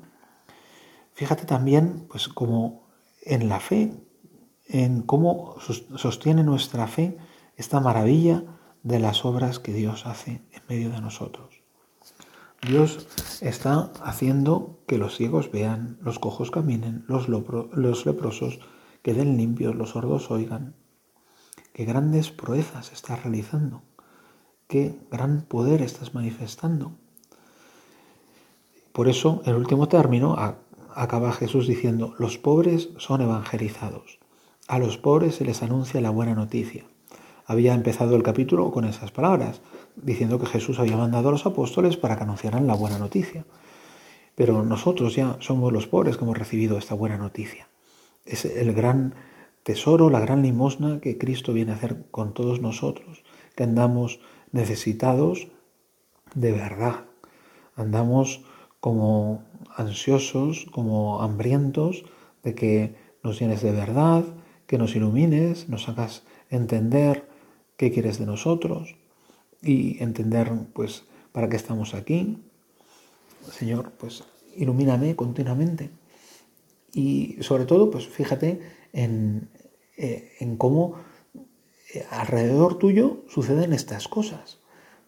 Fíjate 1.13 1.45
también, 1.45 2.07
pues, 2.09 2.27
como 2.27 2.86
en 3.27 3.49
la 3.49 3.59
fe, 3.59 3.93
en 4.65 5.01
cómo 5.01 5.55
sostiene 5.59 6.43
nuestra 6.43 6.87
fe 6.87 7.17
esta 7.55 7.79
maravilla 7.79 8.43
de 8.83 8.99
las 8.99 9.25
obras 9.25 9.59
que 9.59 9.73
Dios 9.73 10.05
hace 10.05 10.41
en 10.51 10.61
medio 10.69 10.89
de 10.89 11.01
nosotros. 11.01 11.61
Dios 12.65 13.07
está 13.41 13.91
haciendo 14.03 14.79
que 14.87 14.97
los 14.97 15.15
ciegos 15.15 15.51
vean, 15.51 15.97
los 16.01 16.19
cojos 16.19 16.51
caminen, 16.51 17.05
los, 17.07 17.27
los 17.29 18.05
leprosos 18.05 18.59
queden 19.03 19.37
limpios, 19.37 19.75
los 19.75 19.91
sordos 19.91 20.31
oigan. 20.31 20.75
Qué 21.73 21.85
grandes 21.85 22.31
proezas 22.31 22.91
estás 22.91 23.23
realizando, 23.23 23.83
qué 24.67 24.99
gran 25.11 25.43
poder 25.43 25.81
estás 25.81 26.15
manifestando. 26.15 26.97
Por 28.91 29.07
eso, 29.07 29.43
en 29.45 29.55
último 29.55 29.87
término, 29.87 30.35
acaba 30.97 31.31
Jesús 31.31 31.67
diciendo, 31.67 32.15
los 32.17 32.39
pobres 32.39 32.89
son 32.97 33.21
evangelizados. 33.21 34.17
A 34.67 34.79
los 34.79 34.97
pobres 34.97 35.35
se 35.35 35.45
les 35.45 35.61
anuncia 35.61 36.01
la 36.01 36.09
buena 36.09 36.33
noticia. 36.33 36.85
Había 37.45 37.75
empezado 37.75 38.15
el 38.15 38.23
capítulo 38.23 38.71
con 38.71 38.83
esas 38.83 39.11
palabras, 39.11 39.61
diciendo 39.95 40.39
que 40.39 40.47
Jesús 40.47 40.79
había 40.79 40.97
mandado 40.97 41.29
a 41.29 41.31
los 41.31 41.45
apóstoles 41.45 41.97
para 41.97 42.17
que 42.17 42.23
anunciaran 42.23 42.65
la 42.65 42.73
buena 42.73 42.97
noticia. 42.97 43.45
Pero 44.33 44.63
nosotros 44.63 45.15
ya 45.15 45.37
somos 45.39 45.71
los 45.71 45.85
pobres 45.85 46.17
que 46.17 46.23
hemos 46.23 46.37
recibido 46.37 46.79
esta 46.79 46.95
buena 46.95 47.17
noticia. 47.17 47.67
Es 48.25 48.45
el 48.45 48.73
gran 48.73 49.13
tesoro, 49.61 50.09
la 50.09 50.19
gran 50.19 50.41
limosna 50.41 50.99
que 50.99 51.19
Cristo 51.19 51.53
viene 51.53 51.73
a 51.73 51.75
hacer 51.75 52.07
con 52.09 52.33
todos 52.33 52.59
nosotros, 52.59 53.23
que 53.55 53.63
andamos 53.63 54.19
necesitados 54.51 55.47
de 56.33 56.53
verdad. 56.53 57.05
Andamos 57.75 58.41
como 58.79 59.43
ansiosos, 59.77 60.65
como 60.71 61.21
hambrientos 61.21 62.03
de 62.43 62.55
que 62.55 62.95
nos 63.23 63.39
llenes 63.39 63.61
de 63.61 63.71
verdad, 63.71 64.25
que 64.65 64.77
nos 64.77 64.95
ilumines, 64.95 65.69
nos 65.69 65.87
hagas 65.87 66.23
entender 66.49 67.27
qué 67.77 67.91
quieres 67.91 68.17
de 68.19 68.25
nosotros 68.25 68.95
y 69.61 70.01
entender 70.03 70.51
pues 70.73 71.05
para 71.31 71.47
qué 71.47 71.55
estamos 71.55 71.93
aquí. 71.93 72.43
Señor, 73.51 73.91
pues 73.97 74.23
ilumíname 74.55 75.15
continuamente. 75.15 75.91
Y 76.93 77.37
sobre 77.41 77.65
todo, 77.65 77.91
pues 77.91 78.07
fíjate 78.07 78.59
en, 78.93 79.49
eh, 79.95 80.33
en 80.39 80.57
cómo 80.57 80.95
eh, 81.93 82.05
alrededor 82.09 82.79
tuyo 82.79 83.23
suceden 83.27 83.73
estas 83.73 84.07
cosas. 84.07 84.59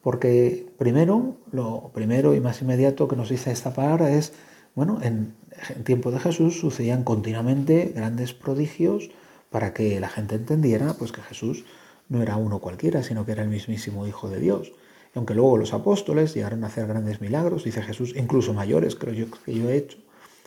Porque 0.02 0.72
primero, 0.78 1.38
lo 1.52 1.92
primero 1.94 2.36
y 2.36 2.40
más 2.40 2.62
inmediato 2.62 3.08
que 3.08 3.16
nos 3.16 3.30
dice 3.30 3.52
esta 3.52 3.74
palabra 3.74 4.12
es, 4.12 4.34
bueno, 4.80 5.00
en, 5.02 5.34
tiempo 5.84 6.10
de 6.10 6.22
Jesús 6.22 6.58
sucedían 6.58 7.04
continuamente 7.04 7.92
grandes 7.94 8.32
prodigios 8.32 9.10
para 9.50 9.74
que 9.74 10.00
la 10.00 10.08
gente 10.08 10.36
entendiera 10.36 10.94
pues 10.94 11.12
que 11.12 11.22
Jesús 11.22 11.66
no 12.08 12.22
era 12.22 12.38
uno 12.38 12.60
cualquiera, 12.60 13.04
sino 13.04 13.26
que 13.26 13.34
era 13.34 13.44
el 13.44 13.50
mismísimo 13.50 14.08
Hijo 14.08 14.30
de 14.30 14.40
Dios. 14.40 14.72
Y 15.14 15.18
aunque 15.18 15.36
luego 15.36 15.58
los 15.58 15.74
apóstoles 15.74 16.34
llegaron 16.34 16.64
a 16.64 16.68
hacer 16.68 16.88
grandes 16.88 17.20
milagros, 17.20 17.66
dice 17.66 17.82
Jesús, 17.82 18.14
incluso 18.16 18.54
mayores, 18.54 18.96
creo 18.96 19.14
yo 19.14 19.26
que 19.44 19.54
yo 19.54 19.70
he 19.70 19.76
hecho, 19.76 19.98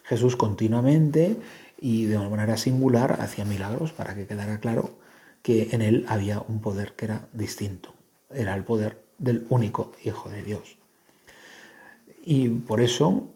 Jesús 0.04 0.34
continuamente 0.34 1.36
y 1.78 2.06
de 2.06 2.16
una 2.16 2.30
manera 2.30 2.56
singular 2.56 3.20
hacía 3.20 3.44
milagros 3.44 3.92
para 3.92 4.14
que 4.14 4.26
quedara 4.26 4.60
claro 4.60 4.92
que 5.42 5.68
en 5.72 5.82
él 5.82 6.06
había 6.08 6.40
un 6.40 6.62
poder 6.62 6.94
que 6.94 7.04
era 7.04 7.28
distinto, 7.34 7.92
era 8.30 8.54
el 8.54 8.64
poder 8.64 9.02
del 9.18 9.44
único 9.50 9.92
Hijo 10.02 10.30
de 10.30 10.42
Dios. 10.42 10.78
Y 12.24 12.48
por 12.48 12.80
eso 12.80 13.28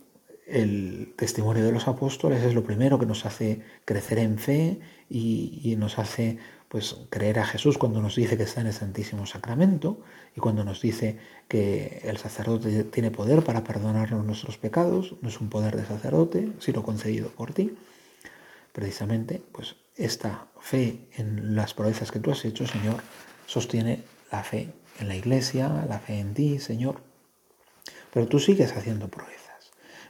el 0.47 1.13
testimonio 1.17 1.65
de 1.65 1.73
los 1.73 1.89
apóstoles 1.89 2.43
es 2.45 2.55
lo 2.55 2.63
primero 2.63 2.99
que 2.99 3.07
nos 3.07 3.27
hace 3.27 3.63
crecer 3.85 4.19
en 4.19 4.39
fe 4.39 4.79
y, 5.11 5.75
nos 5.77 5.99
hace 5.99 6.39
pues 6.69 6.97
creer 7.11 7.39
a 7.39 7.47
Jesús 7.47 7.79
cuando 7.79 8.01
nos 8.01 8.17
dice 8.17 8.37
que 8.37 8.45
está 8.45 8.61
en 8.61 8.69
el 8.69 8.73
Santísimo 8.73 9.27
Sacramento 9.27 10.01
y 10.37 10.41
cuando 10.41 10.65
nos 10.65 10.81
dice 10.81 11.19
que 11.49 12.01
el 12.05 12.17
sacerdote 12.19 12.85
tiene 12.85 13.11
poder 13.11 13.43
para 13.43 13.63
perdonarnos 13.65 14.25
nuestros 14.25 14.57
pecados, 14.57 15.15
no 15.21 15.29
es 15.29 15.41
un 15.41 15.49
poder 15.49 15.77
de 15.77 15.85
sacerdote, 15.85 16.49
sino 16.59 16.83
concedido 16.83 17.29
por 17.31 17.53
ti. 17.53 17.77
Precisamente, 18.73 19.43
pues 19.53 19.77
esta 19.97 20.47
fe 20.61 21.09
en 21.17 21.55
las 21.55 21.75
proezas 21.75 22.11
que 22.11 22.19
tú 22.19 22.31
has 22.31 22.45
hecho, 22.45 22.67
Señor, 22.67 22.97
sostiene 23.47 24.03
la 24.31 24.43
fe 24.43 24.73
en 25.01 25.09
la 25.09 25.17
iglesia, 25.17 25.87
la 25.89 25.99
fe 25.99 26.19
en 26.19 26.35
ti, 26.35 26.59
Señor. 26.59 27.01
Pero 28.13 28.27
tú 28.27 28.39
sigues 28.39 28.77
haciendo 28.77 29.09
proezas. 29.09 29.46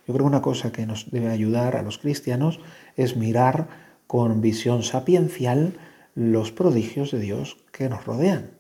Yo 0.06 0.14
creo 0.14 0.24
que 0.24 0.30
una 0.30 0.42
cosa 0.42 0.72
que 0.72 0.86
nos 0.86 1.10
debe 1.10 1.30
ayudar 1.30 1.76
a 1.76 1.82
los 1.82 1.98
cristianos 1.98 2.60
es 2.96 3.16
mirar 3.16 3.68
con 4.06 4.40
visión 4.40 4.82
sapiencial 4.82 5.78
los 6.14 6.52
prodigios 6.52 7.10
de 7.10 7.20
Dios 7.20 7.58
que 7.72 7.88
nos 7.88 8.04
rodean. 8.04 8.52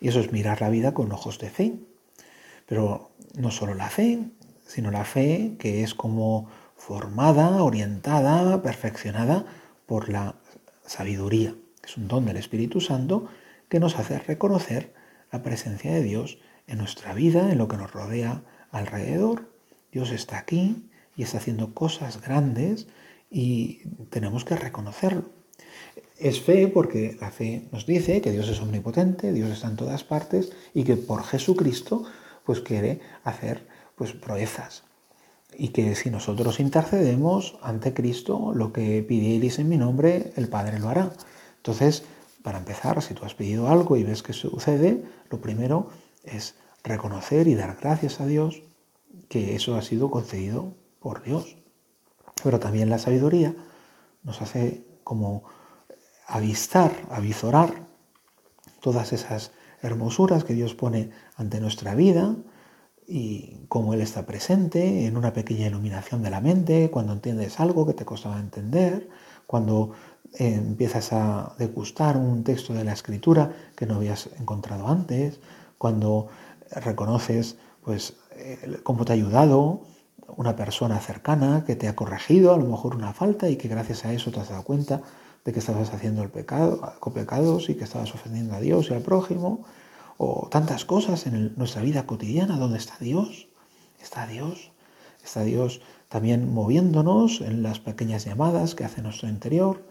Y 0.00 0.08
eso 0.08 0.20
es 0.20 0.32
mirar 0.32 0.60
la 0.60 0.68
vida 0.68 0.94
con 0.94 1.12
ojos 1.12 1.38
de 1.38 1.50
fe. 1.50 1.74
Pero 2.66 3.10
no 3.34 3.50
solo 3.50 3.74
la 3.74 3.88
fe, 3.88 4.18
sino 4.66 4.90
la 4.90 5.04
fe 5.04 5.54
que 5.58 5.82
es 5.82 5.94
como 5.94 6.48
formada, 6.76 7.62
orientada, 7.62 8.62
perfeccionada 8.62 9.46
por 9.86 10.08
la 10.08 10.34
sabiduría. 10.84 11.54
Es 11.84 11.96
un 11.96 12.08
don 12.08 12.26
del 12.26 12.36
Espíritu 12.36 12.80
Santo 12.80 13.28
que 13.68 13.80
nos 13.80 13.98
hace 13.98 14.18
reconocer 14.18 14.92
la 15.32 15.42
presencia 15.42 15.92
de 15.92 16.02
Dios 16.02 16.38
en 16.66 16.78
nuestra 16.78 17.14
vida, 17.14 17.50
en 17.50 17.58
lo 17.58 17.68
que 17.68 17.76
nos 17.76 17.92
rodea 17.92 18.42
alrededor. 18.70 19.57
Dios 19.92 20.10
está 20.10 20.38
aquí 20.38 20.88
y 21.16 21.22
está 21.22 21.38
haciendo 21.38 21.74
cosas 21.74 22.20
grandes 22.20 22.86
y 23.30 23.80
tenemos 24.10 24.44
que 24.44 24.56
reconocerlo. 24.56 25.24
Es 26.18 26.40
fe 26.40 26.68
porque 26.68 27.16
la 27.20 27.30
fe 27.30 27.68
nos 27.70 27.86
dice 27.86 28.20
que 28.20 28.32
Dios 28.32 28.48
es 28.48 28.60
omnipotente, 28.60 29.32
Dios 29.32 29.50
está 29.50 29.68
en 29.68 29.76
todas 29.76 30.04
partes 30.04 30.52
y 30.74 30.84
que 30.84 30.96
por 30.96 31.22
Jesucristo 31.22 32.04
pues 32.44 32.60
quiere 32.60 33.00
hacer 33.24 33.66
pues 33.94 34.12
proezas. 34.12 34.84
Y 35.56 35.68
que 35.68 35.94
si 35.94 36.10
nosotros 36.10 36.60
intercedemos 36.60 37.58
ante 37.62 37.94
Cristo, 37.94 38.52
lo 38.54 38.72
que 38.72 39.02
pidierais 39.02 39.58
en 39.58 39.68
mi 39.68 39.76
nombre, 39.76 40.32
el 40.36 40.48
Padre 40.48 40.78
lo 40.78 40.88
hará. 40.88 41.12
Entonces, 41.56 42.04
para 42.42 42.58
empezar, 42.58 43.02
si 43.02 43.14
tú 43.14 43.24
has 43.24 43.34
pedido 43.34 43.68
algo 43.68 43.96
y 43.96 44.04
ves 44.04 44.22
que 44.22 44.32
sucede, 44.32 45.02
lo 45.30 45.40
primero 45.40 45.88
es 46.24 46.54
reconocer 46.84 47.48
y 47.48 47.54
dar 47.54 47.76
gracias 47.80 48.20
a 48.20 48.26
Dios 48.26 48.62
que 49.28 49.54
eso 49.54 49.76
ha 49.76 49.82
sido 49.82 50.10
concedido 50.10 50.74
por 51.00 51.22
Dios. 51.22 51.56
Pero 52.42 52.60
también 52.60 52.90
la 52.90 52.98
sabiduría 52.98 53.54
nos 54.22 54.42
hace 54.42 54.84
como 55.04 55.44
avistar, 56.26 56.92
avisorar 57.10 57.86
todas 58.80 59.12
esas 59.12 59.52
hermosuras 59.82 60.44
que 60.44 60.54
Dios 60.54 60.74
pone 60.74 61.10
ante 61.36 61.60
nuestra 61.60 61.94
vida 61.94 62.36
y 63.06 63.64
cómo 63.68 63.94
Él 63.94 64.02
está 64.02 64.26
presente 64.26 65.06
en 65.06 65.16
una 65.16 65.32
pequeña 65.32 65.66
iluminación 65.66 66.22
de 66.22 66.30
la 66.30 66.40
mente, 66.40 66.90
cuando 66.90 67.14
entiendes 67.14 67.58
algo 67.58 67.86
que 67.86 67.94
te 67.94 68.04
costaba 68.04 68.38
entender, 68.38 69.08
cuando 69.46 69.92
empiezas 70.34 71.12
a 71.14 71.54
degustar 71.58 72.18
un 72.18 72.44
texto 72.44 72.74
de 72.74 72.84
la 72.84 72.92
escritura 72.92 73.52
que 73.74 73.86
no 73.86 73.94
habías 73.94 74.28
encontrado 74.38 74.88
antes, 74.88 75.40
cuando 75.78 76.28
reconoces 76.70 77.56
pues 77.82 78.14
cómo 78.82 79.04
te 79.04 79.12
ha 79.12 79.14
ayudado 79.14 79.82
una 80.36 80.56
persona 80.56 80.98
cercana 81.00 81.64
que 81.64 81.76
te 81.76 81.88
ha 81.88 81.96
corregido 81.96 82.52
a 82.52 82.58
lo 82.58 82.66
mejor 82.66 82.94
una 82.94 83.12
falta 83.12 83.48
y 83.48 83.56
que 83.56 83.68
gracias 83.68 84.04
a 84.04 84.12
eso 84.12 84.30
te 84.30 84.40
has 84.40 84.50
dado 84.50 84.62
cuenta 84.62 85.02
de 85.44 85.52
que 85.52 85.60
estabas 85.60 85.92
haciendo 85.94 86.22
el 86.22 86.30
pecado, 86.30 86.80
pecados 87.14 87.70
y 87.70 87.74
que 87.74 87.84
estabas 87.84 88.14
ofendiendo 88.14 88.54
a 88.54 88.60
Dios 88.60 88.90
y 88.90 88.94
al 88.94 89.00
prójimo, 89.00 89.64
o 90.18 90.48
tantas 90.50 90.84
cosas 90.84 91.26
en 91.26 91.54
nuestra 91.56 91.82
vida 91.82 92.06
cotidiana. 92.06 92.58
Donde 92.58 92.78
está 92.78 92.96
Dios, 93.00 93.48
está 94.02 94.26
Dios, 94.26 94.72
está 95.24 95.42
Dios 95.42 95.80
también 96.08 96.52
moviéndonos 96.52 97.40
en 97.40 97.62
las 97.62 97.80
pequeñas 97.80 98.24
llamadas 98.24 98.74
que 98.74 98.84
hace 98.84 99.02
nuestro 99.02 99.28
interior, 99.28 99.82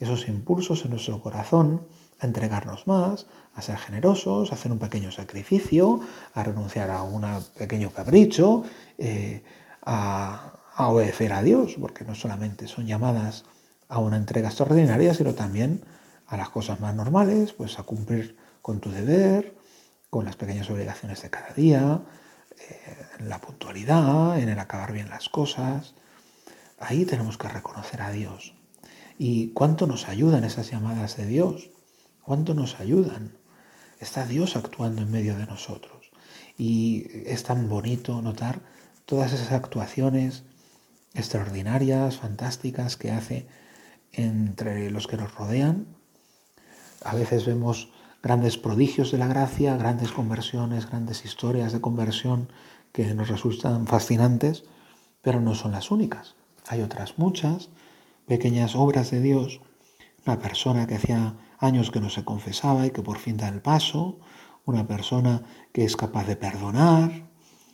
esos 0.00 0.28
impulsos 0.28 0.84
en 0.84 0.90
nuestro 0.90 1.20
corazón 1.20 1.86
a 2.18 2.26
entregarnos 2.26 2.86
más, 2.86 3.26
a 3.54 3.62
ser 3.62 3.78
generosos, 3.78 4.50
a 4.50 4.54
hacer 4.54 4.72
un 4.72 4.78
pequeño 4.78 5.10
sacrificio, 5.10 6.00
a 6.34 6.42
renunciar 6.42 6.90
a 6.90 7.02
un 7.02 7.24
pequeño 7.58 7.90
capricho, 7.90 8.64
eh, 8.98 9.42
a, 9.82 10.52
obedecer 10.78 11.32
a 11.32 11.42
Dios, 11.42 11.76
porque 11.80 12.04
no 12.04 12.14
solamente 12.14 12.68
son 12.68 12.86
llamadas 12.86 13.44
a 13.88 13.98
una 13.98 14.16
entrega 14.16 14.48
extraordinaria, 14.48 15.14
sino 15.14 15.34
también 15.34 15.82
a 16.26 16.36
las 16.36 16.50
cosas 16.50 16.80
más 16.80 16.94
normales, 16.94 17.52
pues 17.54 17.78
a 17.78 17.84
cumplir 17.84 18.36
con 18.60 18.80
tu 18.80 18.90
deber, 18.90 19.56
con 20.10 20.26
las 20.26 20.36
pequeñas 20.36 20.68
obligaciones 20.68 21.22
de 21.22 21.30
cada 21.30 21.54
día, 21.54 22.02
eh, 22.58 23.06
en 23.20 23.28
la 23.30 23.40
puntualidad, 23.40 24.38
en 24.38 24.50
el 24.50 24.58
acabar 24.58 24.92
bien 24.92 25.08
las 25.08 25.30
cosas. 25.30 25.94
Ahí 26.78 27.06
tenemos 27.06 27.38
que 27.38 27.48
reconocer 27.48 28.02
a 28.02 28.10
Dios, 28.10 28.55
¿Y 29.18 29.48
cuánto 29.48 29.86
nos 29.86 30.08
ayudan 30.08 30.44
esas 30.44 30.70
llamadas 30.70 31.16
de 31.16 31.26
Dios? 31.26 31.70
¿Cuánto 32.22 32.54
nos 32.54 32.80
ayudan? 32.80 33.32
Está 33.98 34.26
Dios 34.26 34.56
actuando 34.56 35.02
en 35.02 35.10
medio 35.10 35.36
de 35.38 35.46
nosotros. 35.46 36.10
Y 36.58 37.06
es 37.26 37.42
tan 37.42 37.68
bonito 37.68 38.20
notar 38.20 38.60
todas 39.06 39.32
esas 39.32 39.52
actuaciones 39.52 40.44
extraordinarias, 41.14 42.18
fantásticas 42.18 42.96
que 42.96 43.10
hace 43.10 43.46
entre 44.12 44.90
los 44.90 45.06
que 45.06 45.16
nos 45.16 45.34
rodean. 45.34 45.86
A 47.02 47.14
veces 47.14 47.46
vemos 47.46 47.90
grandes 48.22 48.58
prodigios 48.58 49.12
de 49.12 49.18
la 49.18 49.28
gracia, 49.28 49.76
grandes 49.76 50.12
conversiones, 50.12 50.88
grandes 50.90 51.24
historias 51.24 51.72
de 51.72 51.80
conversión 51.80 52.50
que 52.92 53.14
nos 53.14 53.28
resultan 53.28 53.86
fascinantes, 53.86 54.64
pero 55.22 55.40
no 55.40 55.54
son 55.54 55.72
las 55.72 55.90
únicas. 55.90 56.34
Hay 56.66 56.82
otras 56.82 57.18
muchas 57.18 57.70
pequeñas 58.26 58.76
obras 58.76 59.10
de 59.10 59.20
Dios. 59.20 59.60
Una 60.26 60.38
persona 60.38 60.86
que 60.86 60.96
hacía 60.96 61.36
años 61.58 61.90
que 61.90 62.00
no 62.00 62.10
se 62.10 62.24
confesaba 62.24 62.86
y 62.86 62.90
que 62.90 63.02
por 63.02 63.18
fin 63.18 63.36
da 63.36 63.48
el 63.48 63.62
paso. 63.62 64.18
Una 64.64 64.86
persona 64.86 65.44
que 65.72 65.84
es 65.84 65.96
capaz 65.96 66.26
de 66.26 66.36
perdonar. 66.36 67.28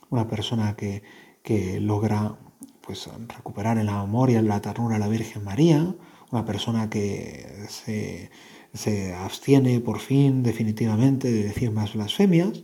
Una 0.09 0.27
persona 0.27 0.75
que, 0.75 1.03
que 1.41 1.79
logra 1.79 2.37
pues, 2.81 3.09
recuperar 3.27 3.77
en 3.77 3.87
la 3.87 4.01
memoria, 4.01 4.39
en 4.39 4.47
la 4.47 4.61
ternura 4.61 4.97
a 4.97 4.99
la 4.99 5.07
Virgen 5.07 5.43
María. 5.43 5.95
Una 6.31 6.45
persona 6.45 6.89
que 6.89 7.65
se, 7.69 8.29
se 8.73 9.13
abstiene 9.13 9.79
por 9.79 9.99
fin 9.99 10.43
definitivamente 10.43 11.31
de 11.31 11.43
decir 11.43 11.71
más 11.71 11.93
blasfemias. 11.93 12.63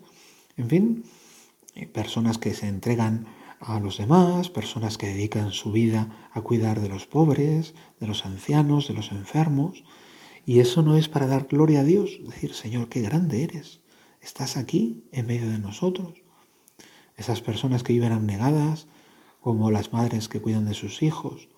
En 0.57 0.69
fin, 0.69 1.03
personas 1.93 2.37
que 2.37 2.53
se 2.53 2.67
entregan 2.67 3.27
a 3.59 3.79
los 3.79 3.97
demás, 3.97 4.49
personas 4.49 4.97
que 4.97 5.07
dedican 5.07 5.51
su 5.51 5.71
vida 5.71 6.29
a 6.31 6.41
cuidar 6.41 6.79
de 6.79 6.89
los 6.89 7.05
pobres, 7.05 7.73
de 7.99 8.07
los 8.07 8.25
ancianos, 8.25 8.87
de 8.87 8.93
los 8.93 9.11
enfermos. 9.11 9.83
Y 10.45 10.59
eso 10.59 10.81
no 10.81 10.95
es 10.95 11.09
para 11.09 11.27
dar 11.27 11.47
gloria 11.47 11.81
a 11.81 11.83
Dios, 11.83 12.19
decir, 12.25 12.53
Señor, 12.53 12.89
qué 12.89 13.01
grande 13.01 13.43
eres, 13.43 13.81
estás 14.21 14.57
aquí 14.57 15.03
en 15.11 15.27
medio 15.27 15.49
de 15.49 15.59
nosotros. 15.59 16.13
Esas 17.17 17.41
personas 17.41 17.83
que 17.83 17.93
viven 17.93 18.13
abnegadas, 18.13 18.87
como 19.41 19.71
las 19.71 19.93
madres 19.93 20.29
que 20.29 20.41
cuidan 20.41 20.65
de 20.65 20.73
sus 20.73 21.03
hijos, 21.03 21.49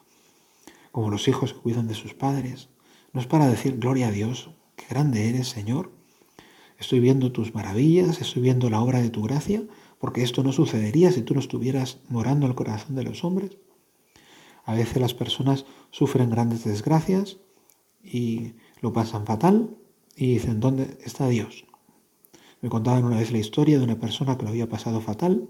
como 0.91 1.09
los 1.09 1.27
hijos 1.27 1.53
que 1.53 1.59
cuidan 1.59 1.87
de 1.87 1.95
sus 1.95 2.13
padres, 2.13 2.69
no 3.13 3.21
es 3.21 3.27
para 3.27 3.47
decir, 3.47 3.77
gloria 3.77 4.07
a 4.07 4.11
Dios, 4.11 4.51
qué 4.75 4.85
grande 4.89 5.29
eres, 5.29 5.47
Señor. 5.49 5.91
Estoy 6.77 6.99
viendo 6.99 7.31
tus 7.31 7.53
maravillas, 7.53 8.21
estoy 8.21 8.41
viendo 8.41 8.69
la 8.69 8.81
obra 8.81 9.01
de 9.01 9.11
tu 9.11 9.21
gracia, 9.21 9.63
porque 10.01 10.23
esto 10.23 10.41
no 10.43 10.51
sucedería 10.51 11.11
si 11.11 11.21
tú 11.21 11.35
no 11.35 11.39
estuvieras 11.39 11.99
morando 12.09 12.47
el 12.47 12.55
corazón 12.55 12.95
de 12.95 13.03
los 13.03 13.23
hombres. 13.23 13.51
A 14.65 14.73
veces 14.73 14.99
las 14.99 15.13
personas 15.13 15.65
sufren 15.91 16.31
grandes 16.31 16.63
desgracias 16.63 17.37
y 18.03 18.53
lo 18.81 18.93
pasan 18.93 19.27
fatal 19.27 19.77
y 20.15 20.33
dicen, 20.33 20.59
¿dónde 20.59 20.97
está 21.05 21.29
Dios? 21.29 21.65
Me 22.61 22.69
contaban 22.69 23.05
una 23.05 23.19
vez 23.19 23.31
la 23.31 23.37
historia 23.37 23.77
de 23.77 23.83
una 23.83 23.99
persona 23.99 24.37
que 24.37 24.43
lo 24.43 24.49
había 24.49 24.67
pasado 24.67 25.01
fatal 25.01 25.47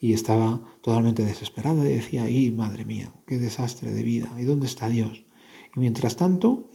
y 0.00 0.14
estaba 0.14 0.60
totalmente 0.80 1.24
desesperada 1.24 1.88
y 1.88 1.94
decía, 1.94 2.28
¡y 2.28 2.50
madre 2.50 2.84
mía, 2.84 3.12
qué 3.24 3.38
desastre 3.38 3.92
de 3.92 4.02
vida! 4.02 4.32
¿Y 4.36 4.42
dónde 4.42 4.66
está 4.66 4.88
Dios? 4.88 5.24
Y 5.76 5.80
mientras 5.80 6.16
tanto, 6.16 6.68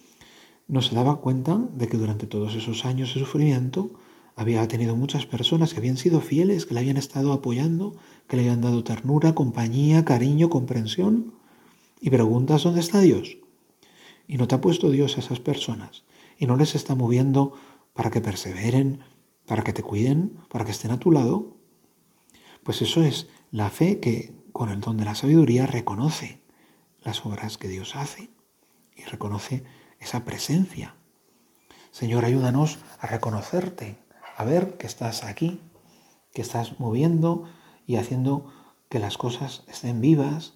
no 0.70 0.82
se 0.82 0.96
daba 0.96 1.20
cuenta 1.20 1.58
de 1.74 1.89
que 1.89 1.98
durante 1.98 2.26
todos 2.26 2.56
esos 2.56 2.86
años 2.86 3.13
de 3.13 3.20
sufrimiento 3.20 3.92
había 4.39 4.65
tenido 4.69 4.95
muchas 4.95 5.25
personas 5.25 5.73
que 5.73 5.82
habían 5.82 5.97
sido 5.97 6.21
fieles, 6.21 6.65
que 6.65 6.73
le 6.73 6.80
habían 6.80 6.95
estado 6.95 7.34
apoyando, 7.34 7.97
que 8.25 8.38
le 8.38 8.43
habían 8.43 8.62
dado 8.62 8.86
ternura, 8.86 9.36
compañía, 9.36 10.06
cariño, 10.06 10.49
comprensión. 10.49 11.34
Y 11.99 12.10
preguntas 12.10 12.63
dónde 12.63 12.80
está 12.80 13.02
Dios. 13.02 13.38
Y 14.30 14.38
no 14.38 14.47
te 14.47 14.56
ha 14.56 14.62
puesto 14.62 14.91
Dios 14.91 15.17
a 15.17 15.19
esas 15.19 15.41
personas. 15.41 16.06
Y 16.38 16.45
no 16.45 16.56
les 16.56 16.73
está 16.73 16.95
moviendo 16.95 17.52
para 17.93 18.12
que 18.12 18.21
perseveren, 18.21 19.02
para 19.45 19.65
que 19.65 19.73
te 19.73 19.84
cuiden, 19.84 20.38
para 20.47 20.63
que 20.63 20.71
estén 20.71 20.91
a 20.91 20.99
tu 20.99 21.12
lado. 21.12 21.58
Pues 22.63 22.82
eso 22.82 23.04
es 23.04 23.28
la 23.52 23.69
fe 23.69 23.99
que 23.99 24.34
con 24.54 24.69
el 24.69 24.80
don 24.80 24.95
de 24.95 25.04
la 25.04 25.15
sabiduría 25.15 25.67
reconoce 25.67 26.39
las 27.02 27.25
obras 27.25 27.58
que 27.58 27.67
Dios 27.67 27.97
hace 27.97 28.30
y 28.95 29.04
reconoce 29.04 29.65
esa 29.99 30.23
presencia. 30.23 30.95
Señor, 31.91 32.23
ayúdanos 32.23 32.80
a 32.99 33.08
reconocerte, 33.08 33.97
a 34.39 34.45
ver 34.45 34.78
que 34.78 34.88
estás 34.88 35.25
aquí, 35.25 35.60
que 36.34 36.41
estás 36.41 36.80
moviendo 36.80 37.43
y 37.86 37.97
haciendo 37.97 38.45
que 38.88 38.97
las 38.97 39.17
cosas 39.17 39.65
estén 39.67 39.99
vivas, 39.99 40.54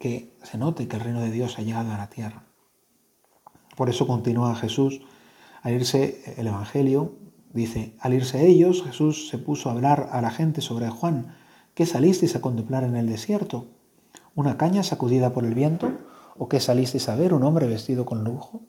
que 0.00 0.34
se 0.42 0.56
note 0.56 0.88
que 0.88 0.96
el 0.96 1.02
reino 1.02 1.20
de 1.20 1.30
Dios 1.30 1.58
ha 1.58 1.62
llegado 1.62 1.92
a 1.92 1.98
la 1.98 2.08
tierra. 2.08 2.46
Por 3.76 3.90
eso 3.90 4.06
continúa 4.06 4.54
Jesús, 4.54 5.02
al 5.60 5.74
irse 5.74 6.22
el 6.38 6.46
Evangelio, 6.46 7.18
dice, 7.52 7.94
al 8.00 8.14
irse 8.14 8.46
ellos, 8.46 8.82
Jesús 8.82 9.28
se 9.28 9.36
puso 9.36 9.68
a 9.68 9.72
hablar 9.72 10.08
a 10.10 10.22
la 10.22 10.30
gente 10.30 10.62
sobre 10.62 10.88
Juan, 10.88 11.36
¿qué 11.74 11.84
salisteis 11.84 12.34
a 12.34 12.40
contemplar 12.40 12.82
en 12.82 12.96
el 12.96 13.10
desierto? 13.10 13.66
¿Una 14.34 14.56
caña 14.56 14.82
sacudida 14.82 15.34
por 15.34 15.44
el 15.44 15.54
viento? 15.54 15.98
¿O 16.38 16.48
qué 16.48 16.60
salisteis 16.60 17.10
a 17.10 17.16
ver 17.16 17.34
un 17.34 17.42
hombre 17.42 17.66
vestido 17.66 18.06
con 18.06 18.24
lujo? 18.24 18.62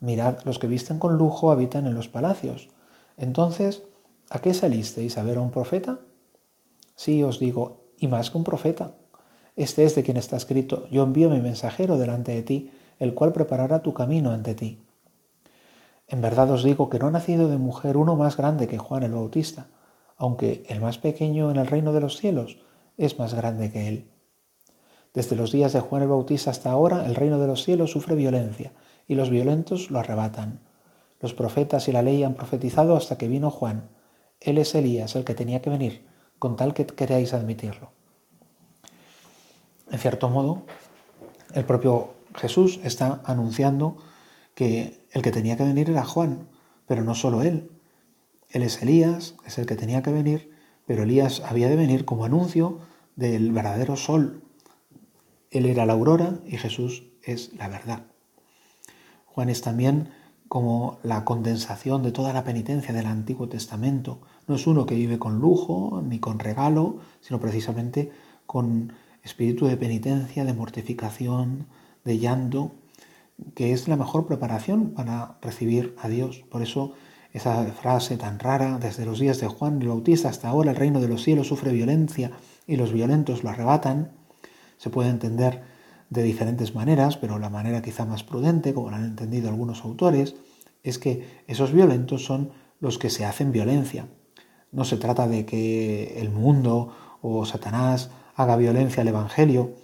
Mirad, 0.00 0.38
los 0.46 0.58
que 0.58 0.66
visten 0.66 0.98
con 0.98 1.18
lujo 1.18 1.50
habitan 1.50 1.86
en 1.86 1.94
los 1.94 2.08
palacios. 2.08 2.70
Entonces, 3.16 3.82
¿a 4.30 4.40
qué 4.40 4.54
salisteis 4.54 5.18
a 5.18 5.22
ver 5.22 5.38
a 5.38 5.40
un 5.40 5.50
profeta? 5.50 6.00
Sí, 6.94 7.22
os 7.22 7.38
digo, 7.38 7.92
y 7.98 8.08
más 8.08 8.30
que 8.30 8.38
un 8.38 8.44
profeta. 8.44 8.94
Este 9.56 9.84
es 9.84 9.94
de 9.94 10.02
quien 10.02 10.16
está 10.16 10.36
escrito, 10.36 10.88
yo 10.90 11.02
envío 11.02 11.30
mi 11.30 11.40
mensajero 11.40 11.98
delante 11.98 12.32
de 12.32 12.42
ti, 12.42 12.70
el 12.98 13.14
cual 13.14 13.32
preparará 13.32 13.82
tu 13.82 13.92
camino 13.94 14.30
ante 14.30 14.54
ti. 14.54 14.82
En 16.08 16.20
verdad 16.20 16.50
os 16.50 16.64
digo 16.64 16.88
que 16.88 16.98
no 16.98 17.06
ha 17.06 17.10
nacido 17.10 17.48
de 17.48 17.56
mujer 17.56 17.96
uno 17.96 18.16
más 18.16 18.36
grande 18.36 18.68
que 18.68 18.78
Juan 18.78 19.02
el 19.02 19.12
Bautista, 19.12 19.68
aunque 20.16 20.64
el 20.68 20.80
más 20.80 20.98
pequeño 20.98 21.50
en 21.50 21.56
el 21.56 21.66
reino 21.66 21.92
de 21.92 22.00
los 22.00 22.16
cielos 22.16 22.58
es 22.96 23.18
más 23.18 23.34
grande 23.34 23.70
que 23.70 23.88
él. 23.88 24.10
Desde 25.14 25.36
los 25.36 25.52
días 25.52 25.72
de 25.72 25.80
Juan 25.80 26.02
el 26.02 26.08
Bautista 26.08 26.50
hasta 26.50 26.70
ahora, 26.70 27.06
el 27.06 27.14
reino 27.14 27.38
de 27.38 27.46
los 27.46 27.64
cielos 27.64 27.92
sufre 27.92 28.14
violencia, 28.14 28.72
y 29.08 29.14
los 29.14 29.30
violentos 29.30 29.90
lo 29.90 29.98
arrebatan. 29.98 30.60
Los 31.20 31.34
profetas 31.34 31.86
y 31.88 31.92
la 31.92 32.02
ley 32.02 32.24
han 32.24 32.34
profetizado 32.34 32.96
hasta 32.96 33.18
que 33.18 33.28
vino 33.28 33.50
Juan. 33.50 33.90
Él 34.40 34.58
es 34.58 34.74
Elías, 34.74 35.14
el 35.16 35.24
que 35.24 35.34
tenía 35.34 35.60
que 35.60 35.70
venir, 35.70 36.06
con 36.38 36.56
tal 36.56 36.72
que 36.72 36.86
queráis 36.86 37.34
admitirlo. 37.34 37.92
En 39.90 39.98
cierto 39.98 40.30
modo, 40.30 40.62
el 41.54 41.64
propio 41.64 42.14
Jesús 42.36 42.80
está 42.84 43.20
anunciando 43.24 43.98
que 44.54 45.06
el 45.10 45.22
que 45.22 45.32
tenía 45.32 45.56
que 45.56 45.64
venir 45.64 45.90
era 45.90 46.04
Juan, 46.04 46.48
pero 46.86 47.04
no 47.04 47.14
solo 47.14 47.42
él. 47.42 47.70
Él 48.48 48.62
es 48.62 48.80
Elías, 48.82 49.34
es 49.46 49.58
el 49.58 49.66
que 49.66 49.76
tenía 49.76 50.02
que 50.02 50.12
venir, 50.12 50.52
pero 50.86 51.02
Elías 51.02 51.42
había 51.44 51.68
de 51.68 51.76
venir 51.76 52.04
como 52.04 52.24
anuncio 52.24 52.80
del 53.16 53.52
verdadero 53.52 53.96
sol. 53.96 54.42
Él 55.50 55.66
era 55.66 55.86
la 55.86 55.92
aurora 55.92 56.38
y 56.46 56.56
Jesús 56.56 57.04
es 57.22 57.52
la 57.54 57.68
verdad. 57.68 58.04
Juan 59.26 59.50
es 59.50 59.60
también 59.60 60.12
como 60.50 60.98
la 61.04 61.24
condensación 61.24 62.02
de 62.02 62.10
toda 62.10 62.32
la 62.32 62.42
penitencia 62.42 62.92
del 62.92 63.06
Antiguo 63.06 63.48
Testamento. 63.48 64.18
No 64.48 64.56
es 64.56 64.66
uno 64.66 64.84
que 64.84 64.96
vive 64.96 65.16
con 65.16 65.38
lujo 65.38 66.02
ni 66.04 66.18
con 66.18 66.40
regalo, 66.40 66.96
sino 67.20 67.38
precisamente 67.38 68.10
con 68.46 68.92
espíritu 69.22 69.66
de 69.66 69.76
penitencia, 69.76 70.44
de 70.44 70.52
mortificación, 70.52 71.68
de 72.04 72.18
llanto, 72.18 72.72
que 73.54 73.72
es 73.72 73.86
la 73.86 73.94
mejor 73.94 74.26
preparación 74.26 74.90
para 74.90 75.38
recibir 75.40 75.94
a 76.02 76.08
Dios. 76.08 76.42
Por 76.50 76.62
eso 76.62 76.94
esa 77.32 77.64
frase 77.66 78.16
tan 78.16 78.40
rara, 78.40 78.80
desde 78.80 79.06
los 79.06 79.20
días 79.20 79.38
de 79.38 79.46
Juan 79.46 79.80
el 79.80 79.86
Bautista 79.86 80.30
hasta 80.30 80.48
ahora 80.48 80.72
el 80.72 80.76
reino 80.76 81.00
de 81.00 81.06
los 81.06 81.22
cielos 81.22 81.46
sufre 81.46 81.70
violencia 81.70 82.32
y 82.66 82.74
los 82.74 82.92
violentos 82.92 83.44
lo 83.44 83.50
arrebatan, 83.50 84.10
se 84.78 84.90
puede 84.90 85.10
entender 85.10 85.62
de 86.10 86.22
diferentes 86.24 86.74
maneras, 86.74 87.16
pero 87.16 87.38
la 87.38 87.50
manera 87.50 87.82
quizá 87.82 88.04
más 88.04 88.24
prudente, 88.24 88.74
como 88.74 88.88
han 88.88 89.04
entendido 89.04 89.48
algunos 89.48 89.84
autores, 89.84 90.34
es 90.82 90.98
que 90.98 91.42
esos 91.46 91.72
violentos 91.72 92.24
son 92.24 92.50
los 92.80 92.98
que 92.98 93.10
se 93.10 93.24
hacen 93.24 93.52
violencia. 93.52 94.08
No 94.72 94.84
se 94.84 94.96
trata 94.96 95.28
de 95.28 95.46
que 95.46 96.20
el 96.20 96.30
mundo 96.30 96.92
o 97.22 97.46
Satanás 97.46 98.10
haga 98.34 98.56
violencia 98.56 99.02
al 99.02 99.08
Evangelio, 99.08 99.74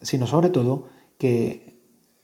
sino 0.00 0.26
sobre 0.26 0.50
todo 0.50 0.88
que, 1.18 1.78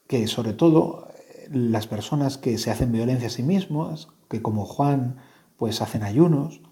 que 0.07 0.27
sobre 0.29 0.55
todo 0.55 1.09
las 1.51 1.87
personas 1.87 2.39
que 2.39 2.57
se 2.59 2.71
hacen 2.71 2.93
violencia 2.93 3.27
a 3.27 3.31
sí 3.31 3.43
mismos, 3.43 4.09
que 4.31 4.41
como 4.41 4.65
Juan 4.65 5.17
pues 5.57 5.83
hacen 5.83 6.03
ayunos, 6.03 6.63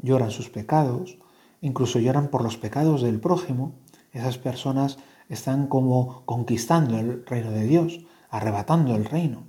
lloran 0.00 0.30
sus 0.30 0.48
pecados, 0.48 1.18
incluso 1.60 1.98
lloran 1.98 2.28
por 2.28 2.42
los 2.42 2.56
pecados 2.56 3.02
del 3.02 3.20
prójimo, 3.20 3.74
esas 4.12 4.38
personas 4.38 4.98
están 5.32 5.66
como 5.66 6.24
conquistando 6.26 6.98
el 6.98 7.24
reino 7.24 7.50
de 7.50 7.66
Dios, 7.66 8.00
arrebatando 8.28 8.94
el 8.94 9.04
reino. 9.04 9.44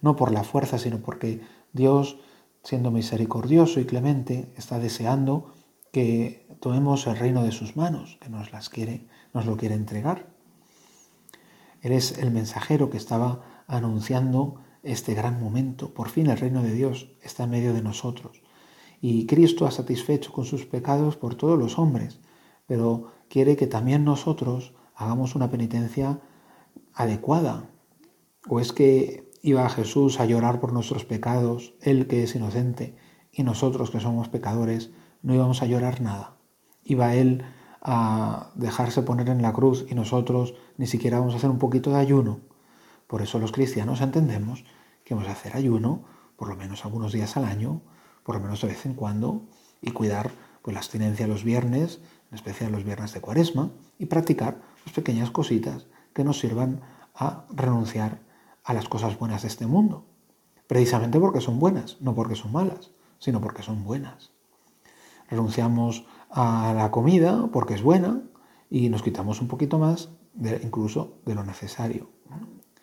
No 0.00 0.16
por 0.16 0.30
la 0.32 0.44
fuerza, 0.44 0.78
sino 0.78 0.98
porque 0.98 1.42
Dios, 1.72 2.18
siendo 2.62 2.90
misericordioso 2.90 3.80
y 3.80 3.84
clemente, 3.84 4.52
está 4.56 4.78
deseando 4.78 5.54
que 5.90 6.46
tomemos 6.60 7.06
el 7.06 7.16
reino 7.16 7.42
de 7.42 7.52
sus 7.52 7.76
manos, 7.76 8.18
que 8.20 8.28
nos 8.28 8.52
las 8.52 8.68
quiere, 8.68 9.06
nos 9.34 9.44
lo 9.44 9.56
quiere 9.56 9.74
entregar. 9.74 10.28
Él 11.80 11.92
es 11.92 12.18
el 12.18 12.30
mensajero 12.30 12.88
que 12.88 12.96
estaba 12.96 13.64
anunciando 13.66 14.60
este 14.84 15.14
gran 15.14 15.42
momento. 15.42 15.94
Por 15.94 16.10
fin 16.10 16.28
el 16.28 16.38
reino 16.38 16.62
de 16.62 16.72
Dios 16.72 17.08
está 17.22 17.44
en 17.44 17.50
medio 17.50 17.74
de 17.74 17.82
nosotros. 17.82 18.40
Y 19.00 19.26
Cristo 19.26 19.66
ha 19.66 19.72
satisfecho 19.72 20.32
con 20.32 20.44
sus 20.44 20.64
pecados 20.64 21.16
por 21.16 21.34
todos 21.34 21.58
los 21.58 21.76
hombres, 21.76 22.20
pero 22.66 23.12
quiere 23.28 23.56
que 23.56 23.66
también 23.66 24.04
nosotros 24.04 24.74
hagamos 24.94 25.34
una 25.34 25.50
penitencia 25.50 26.20
adecuada. 26.94 27.68
¿O 28.48 28.60
es 28.60 28.72
que 28.72 29.30
iba 29.42 29.68
Jesús 29.68 30.20
a 30.20 30.26
llorar 30.26 30.60
por 30.60 30.72
nuestros 30.72 31.04
pecados, 31.04 31.74
Él 31.80 32.06
que 32.06 32.22
es 32.22 32.34
inocente, 32.34 32.96
y 33.32 33.42
nosotros 33.42 33.90
que 33.90 34.00
somos 34.00 34.28
pecadores, 34.28 34.90
no 35.22 35.34
íbamos 35.34 35.62
a 35.62 35.66
llorar 35.66 36.00
nada? 36.00 36.36
iba 36.84 37.14
Él 37.14 37.44
a 37.80 38.50
dejarse 38.54 39.02
poner 39.02 39.28
en 39.28 39.42
la 39.42 39.52
cruz 39.52 39.86
y 39.88 39.94
nosotros 39.94 40.54
ni 40.76 40.86
siquiera 40.86 41.18
vamos 41.18 41.34
a 41.34 41.38
hacer 41.38 41.50
un 41.50 41.58
poquito 41.58 41.90
de 41.90 41.96
ayuno. 41.96 42.40
Por 43.06 43.22
eso 43.22 43.38
los 43.38 43.52
cristianos 43.52 44.00
entendemos 44.00 44.64
que 45.04 45.14
vamos 45.14 45.28
a 45.28 45.32
hacer 45.32 45.56
ayuno 45.56 46.04
por 46.36 46.48
lo 46.48 46.56
menos 46.56 46.84
algunos 46.84 47.12
días 47.12 47.36
al 47.36 47.44
año, 47.44 47.82
por 48.24 48.36
lo 48.36 48.40
menos 48.40 48.60
de 48.60 48.68
vez 48.68 48.86
en 48.86 48.94
cuando, 48.94 49.42
y 49.80 49.90
cuidar 49.90 50.30
pues, 50.62 50.74
la 50.74 50.80
abstinencia 50.80 51.26
los 51.26 51.44
viernes, 51.44 52.00
en 52.30 52.36
especial 52.36 52.72
los 52.72 52.84
viernes 52.84 53.12
de 53.12 53.20
cuaresma, 53.20 53.70
y 53.98 54.06
practicar 54.06 54.60
pues, 54.82 54.94
pequeñas 54.94 55.30
cositas 55.30 55.86
que 56.12 56.24
nos 56.24 56.38
sirvan 56.38 56.80
a 57.14 57.44
renunciar 57.50 58.20
a 58.64 58.74
las 58.74 58.88
cosas 58.88 59.18
buenas 59.18 59.42
de 59.42 59.48
este 59.48 59.66
mundo. 59.66 60.04
Precisamente 60.66 61.18
porque 61.18 61.40
son 61.40 61.58
buenas, 61.58 62.00
no 62.00 62.14
porque 62.14 62.36
son 62.36 62.52
malas, 62.52 62.90
sino 63.18 63.40
porque 63.40 63.62
son 63.62 63.84
buenas. 63.84 64.30
Renunciamos 65.28 66.06
a 66.30 66.72
la 66.74 66.90
comida 66.90 67.48
porque 67.52 67.74
es 67.74 67.82
buena 67.82 68.22
y 68.70 68.88
nos 68.88 69.02
quitamos 69.02 69.40
un 69.40 69.48
poquito 69.48 69.78
más 69.78 70.10
incluso 70.62 71.18
de 71.26 71.34
lo 71.34 71.44
necesario. 71.44 72.08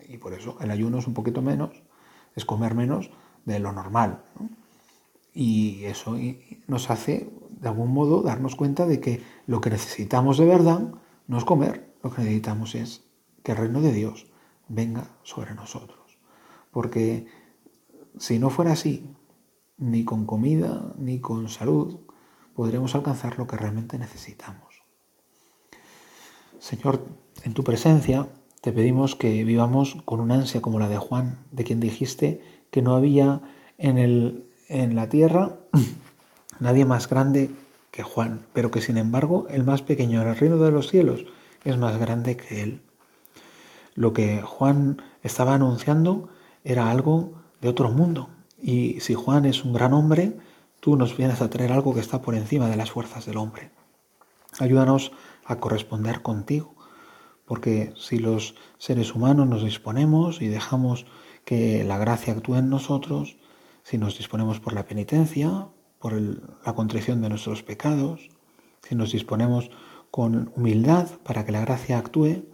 Y 0.08 0.18
por 0.18 0.34
eso 0.34 0.58
el 0.62 0.72
ayuno 0.72 1.00
es 1.00 1.08
un 1.08 1.14
poquito 1.14 1.42
menos, 1.42 1.84
es 2.36 2.46
comer 2.46 2.76
menos 2.76 3.12
de 3.46 3.60
lo 3.60 3.72
normal. 3.72 4.24
Y 5.34 5.84
eso 5.86 6.16
nos 6.68 6.90
hace, 6.90 7.32
de 7.50 7.68
algún 7.68 7.94
modo, 7.94 8.22
darnos 8.22 8.56
cuenta 8.56 8.86
de 8.86 9.00
que 9.00 9.24
lo 9.46 9.62
que 9.62 9.70
necesitamos 9.70 10.38
de 10.38 10.46
verdad 10.46 10.92
no 11.28 11.38
es 11.38 11.46
comer, 11.46 11.89
lo 12.04 12.12
que 12.12 12.22
necesitamos 12.22 12.76
es 12.76 13.04
que 13.44 13.52
el 13.52 13.58
reino 13.58 13.82
de 13.82 13.92
Dios 13.92 14.28
venga 14.68 15.10
sobre 15.24 15.54
nosotros. 15.56 16.18
Porque 16.72 17.28
si 18.18 18.40
no 18.40 18.50
fuera 18.50 18.74
así, 18.74 19.16
ni 19.78 20.04
con 20.04 20.26
comida, 20.26 20.94
ni 20.98 21.20
con 21.20 21.50
salud, 21.50 22.00
podremos 22.54 22.96
alcanzar 22.96 23.38
lo 23.38 23.48
que 23.48 23.58
realmente 23.58 23.98
necesitamos. 23.98 24.84
Señor, 26.60 27.06
en 27.44 27.54
tu 27.54 27.64
presencia 27.64 28.28
te 28.62 28.74
pedimos 28.74 29.16
que 29.16 29.44
vivamos 29.46 29.98
con 30.04 30.20
una 30.20 30.36
ansia 30.36 30.62
como 30.62 30.80
la 30.80 30.90
de 30.90 30.98
Juan, 30.98 31.40
de 31.52 31.64
quien 31.64 31.80
dijiste 31.80 32.44
que 32.72 32.82
no 32.82 32.96
había 32.96 33.42
en, 33.78 33.98
el, 33.98 34.50
en 34.68 34.96
la 34.96 35.08
tierra 35.08 35.60
nadie 36.60 36.84
más 36.84 37.08
grande 37.08 37.50
que 37.92 38.04
Juan, 38.04 38.46
pero 38.54 38.72
que 38.72 38.82
sin 38.82 38.98
embargo 38.98 39.48
el 39.50 39.64
más 39.64 39.82
pequeño 39.82 40.22
en 40.22 40.28
el 40.28 40.36
reino 40.36 40.58
de 40.58 40.72
los 40.72 40.90
cielos 40.90 41.26
es 41.64 41.78
más 41.78 41.98
grande 41.98 42.38
que 42.38 42.62
él. 42.64 42.82
Lo 43.96 44.14
que 44.14 44.42
Juan 44.42 45.02
estaba 45.24 45.56
anunciando 45.56 46.30
era 46.64 46.90
algo 46.90 47.34
de 47.62 47.70
otro 47.70 47.90
mundo. 47.92 48.30
Y 48.62 49.00
si 49.00 49.14
Juan 49.14 49.46
es 49.46 49.64
un 49.64 49.74
gran 49.74 49.94
hombre, 49.94 50.38
tú 50.80 50.96
nos 50.96 51.16
vienes 51.16 51.42
a 51.42 51.50
traer 51.50 51.72
algo 51.72 51.94
que 51.94 52.00
está 52.00 52.22
por 52.22 52.36
encima 52.36 52.70
de 52.70 52.76
las 52.76 52.92
fuerzas 52.92 53.26
del 53.26 53.38
hombre. 53.38 53.72
Ayúdanos 54.60 55.12
a 55.46 55.58
corresponder 55.58 56.22
contigo, 56.22 56.76
porque 57.46 57.94
si 57.96 58.20
los 58.20 58.56
seres 58.78 59.16
humanos 59.16 59.48
nos 59.48 59.64
disponemos 59.64 60.42
y 60.42 60.48
dejamos 60.48 61.06
que 61.46 61.84
la 61.84 61.98
gracia 61.98 62.34
actúe 62.34 62.56
en 62.56 62.70
nosotros, 62.70 63.38
si 63.84 63.98
nos 63.98 64.18
disponemos 64.18 64.60
por 64.60 64.74
la 64.74 64.86
penitencia, 64.86 65.68
por 66.00 66.14
la 66.14 66.74
contrición 66.74 67.22
de 67.22 67.30
nuestros 67.30 67.64
pecados, 67.64 68.30
si 68.88 68.96
nos 68.96 69.12
disponemos 69.12 69.72
con 70.12 70.52
humildad 70.56 71.08
para 71.24 71.46
que 71.46 71.52
la 71.52 71.62
gracia 71.62 71.98
actúe, 71.98 72.46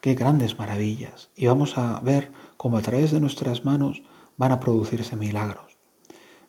qué 0.00 0.14
grandes 0.14 0.58
maravillas. 0.58 1.30
Y 1.36 1.46
vamos 1.46 1.76
a 1.78 2.00
ver 2.00 2.32
cómo 2.56 2.78
a 2.78 2.82
través 2.82 3.10
de 3.10 3.20
nuestras 3.20 3.64
manos 3.64 4.02
van 4.36 4.52
a 4.52 4.60
producirse 4.60 5.16
milagros. 5.16 5.78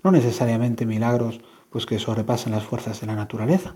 No 0.03 0.11
necesariamente 0.11 0.85
milagros 0.85 1.41
pues 1.69 1.85
que 1.85 1.99
sobrepasen 1.99 2.51
las 2.51 2.63
fuerzas 2.63 2.99
de 3.01 3.07
la 3.07 3.15
naturaleza, 3.15 3.75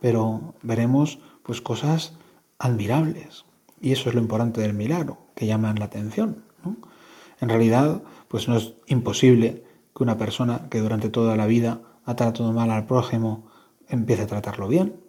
pero 0.00 0.54
veremos 0.62 1.18
pues 1.42 1.60
cosas 1.60 2.14
admirables. 2.58 3.44
Y 3.80 3.92
eso 3.92 4.08
es 4.08 4.14
lo 4.14 4.20
importante 4.20 4.60
del 4.60 4.74
milagro, 4.74 5.18
que 5.34 5.46
llaman 5.46 5.78
la 5.78 5.86
atención. 5.86 6.44
En 7.40 7.48
realidad, 7.48 8.02
pues 8.28 8.48
no 8.48 8.56
es 8.56 8.74
imposible 8.86 9.64
que 9.96 10.02
una 10.02 10.18
persona 10.18 10.68
que 10.68 10.80
durante 10.80 11.08
toda 11.08 11.36
la 11.36 11.46
vida 11.46 11.80
ha 12.04 12.14
tratado 12.14 12.52
mal 12.52 12.70
al 12.70 12.86
prójimo 12.86 13.46
empiece 13.88 14.22
a 14.22 14.26
tratarlo 14.26 14.68
bien. 14.68 15.00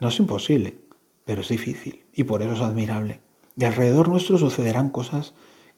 No 0.00 0.08
es 0.08 0.18
imposible, 0.18 0.80
pero 1.24 1.42
es 1.42 1.48
difícil 1.48 2.04
y 2.14 2.24
por 2.24 2.42
eso 2.42 2.52
es 2.52 2.60
admirable. 2.60 3.20
Y 3.56 3.64
alrededor 3.64 4.08
nuestro 4.08 4.38
sucederán 4.38 4.90
cosas 4.90 5.34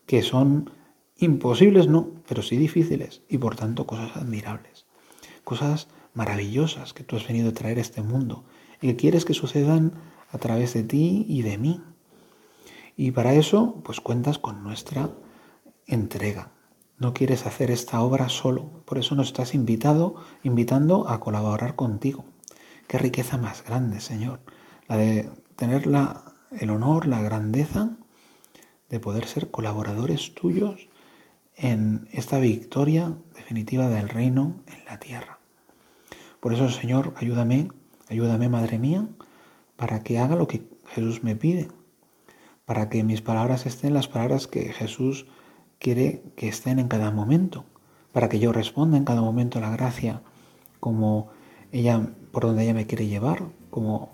que 0.07 0.23
son 0.23 0.71
imposibles, 1.17 1.87
no, 1.87 2.11
pero 2.29 2.43
sí 2.43 2.57
difíciles 2.57 3.23
y 3.29 3.39
por 3.39 3.57
tanto 3.57 3.87
cosas 3.87 4.17
admirables. 4.17 4.87
Cosas 5.45 5.89
maravillosas 6.15 6.93
que 6.93 7.05
tú 7.05 7.17
has 7.17 7.27
venido 7.27 7.51
a 7.51 7.55
traer 7.55 7.79
a 7.79 7.83
este 7.83 8.03
mundo 8.03 8.45
y 8.81 8.89
que 8.89 8.97
quieres 8.97 9.25
que 9.25 9.35
sucedan 9.35 9.95
a 10.31 10.39
través 10.39 10.75
de 10.75 10.83
ti 10.83 11.25
y 11.29 11.43
de 11.43 11.59
mí. 11.59 11.81
Y 12.97 13.13
para 13.13 13.35
eso, 13.35 13.81
pues 13.85 14.01
cuentas 14.01 14.39
con 14.39 14.63
nuestra 14.63 15.11
entrega. 15.87 16.53
No 16.99 17.15
quieres 17.15 17.47
hacer 17.47 17.71
esta 17.71 18.03
obra 18.03 18.29
solo, 18.29 18.83
por 18.85 18.99
eso 18.99 19.15
nos 19.15 19.29
estás 19.29 19.55
invitado, 19.55 20.17
invitando 20.43 21.09
a 21.09 21.19
colaborar 21.19 21.75
contigo. 21.75 22.25
Qué 22.91 22.99
riqueza 22.99 23.37
más 23.39 23.63
grande, 23.65 24.01
Señor, 24.01 24.41
la 24.89 24.97
de 24.97 25.31
tener 25.55 25.87
la, 25.87 26.25
el 26.51 26.71
honor, 26.71 27.07
la 27.07 27.23
grandeza 27.23 27.91
de 28.89 28.99
poder 28.99 29.29
ser 29.29 29.53
colaboradores 29.53 30.35
tuyos 30.35 30.89
en 31.55 32.09
esta 32.11 32.41
victoria 32.41 33.15
definitiva 33.37 33.89
del 33.89 34.09
reino 34.09 34.57
en 34.67 34.85
la 34.87 34.99
tierra. 34.99 35.39
Por 36.41 36.53
eso, 36.53 36.69
Señor, 36.69 37.15
ayúdame, 37.17 37.69
ayúdame, 38.09 38.49
Madre 38.49 38.81
mía, 38.81 39.07
para 39.77 40.03
que 40.03 40.19
haga 40.19 40.35
lo 40.35 40.49
que 40.49 40.67
Jesús 40.89 41.23
me 41.23 41.37
pide, 41.37 41.69
para 42.65 42.89
que 42.89 43.05
mis 43.05 43.23
palabras 43.23 43.67
estén 43.67 43.95
las 43.95 44.09
palabras 44.09 44.49
que 44.49 44.73
Jesús 44.73 45.27
quiere 45.79 46.25
que 46.35 46.49
estén 46.49 46.81
en 46.81 46.89
cada 46.89 47.13
momento, 47.13 47.67
para 48.11 48.29
que 48.29 48.41
yo 48.41 48.53
responda 48.53 48.97
en 48.97 49.05
cada 49.05 49.21
momento 49.21 49.59
a 49.59 49.61
la 49.61 49.71
gracia 49.71 50.23
como 50.81 51.31
ella, 51.71 52.11
por 52.33 52.45
donde 52.45 52.65
ella 52.65 52.75
me 52.75 52.87
quiere 52.87 53.07
llevar, 53.07 53.43
como 53.71 54.11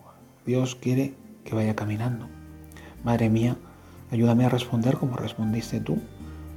Dios 0.46 0.76
quiere 0.76 1.14
que 1.44 1.54
vaya 1.54 1.76
caminando. 1.76 2.28
Madre 3.04 3.30
mía, 3.30 3.56
ayúdame 4.10 4.44
a 4.44 4.48
responder 4.48 4.96
como 4.96 5.16
respondiste 5.16 5.80
tú, 5.80 5.98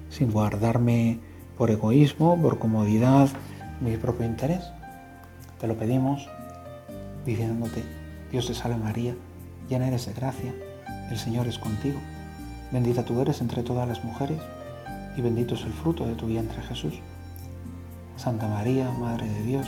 sin 0.10 0.32
guardarme 0.32 1.20
por 1.58 1.72
egoísmo, 1.72 2.42
por 2.42 2.60
comodidad, 2.60 3.30
mi 3.82 3.98
propio 3.98 4.26
interés. 4.26 4.64
Te 5.60 5.68
lo 5.68 5.78
pedimos 5.78 6.28
diciéndote, 7.26 7.84
Dios 8.32 8.48
te 8.48 8.54
salve 8.54 8.78
María, 8.78 9.16
llena 9.68 9.88
eres 9.88 10.06
de 10.06 10.14
gracia, 10.14 10.54
el 11.12 11.18
Señor 11.18 11.48
es 11.48 11.60
contigo, 11.60 12.00
bendita 12.72 13.04
tú 13.04 13.20
eres 13.22 13.42
entre 13.42 13.64
todas 13.64 13.88
las 13.88 14.04
mujeres 14.04 14.40
y 15.18 15.22
bendito 15.22 15.56
es 15.56 15.64
el 15.64 15.74
fruto 15.74 16.06
de 16.08 16.16
tu 16.16 16.28
vientre 16.28 16.62
Jesús. 16.64 16.94
Santa 18.16 18.48
María, 18.48 18.90
Madre 18.92 19.28
de 19.28 19.44
Dios, 19.44 19.68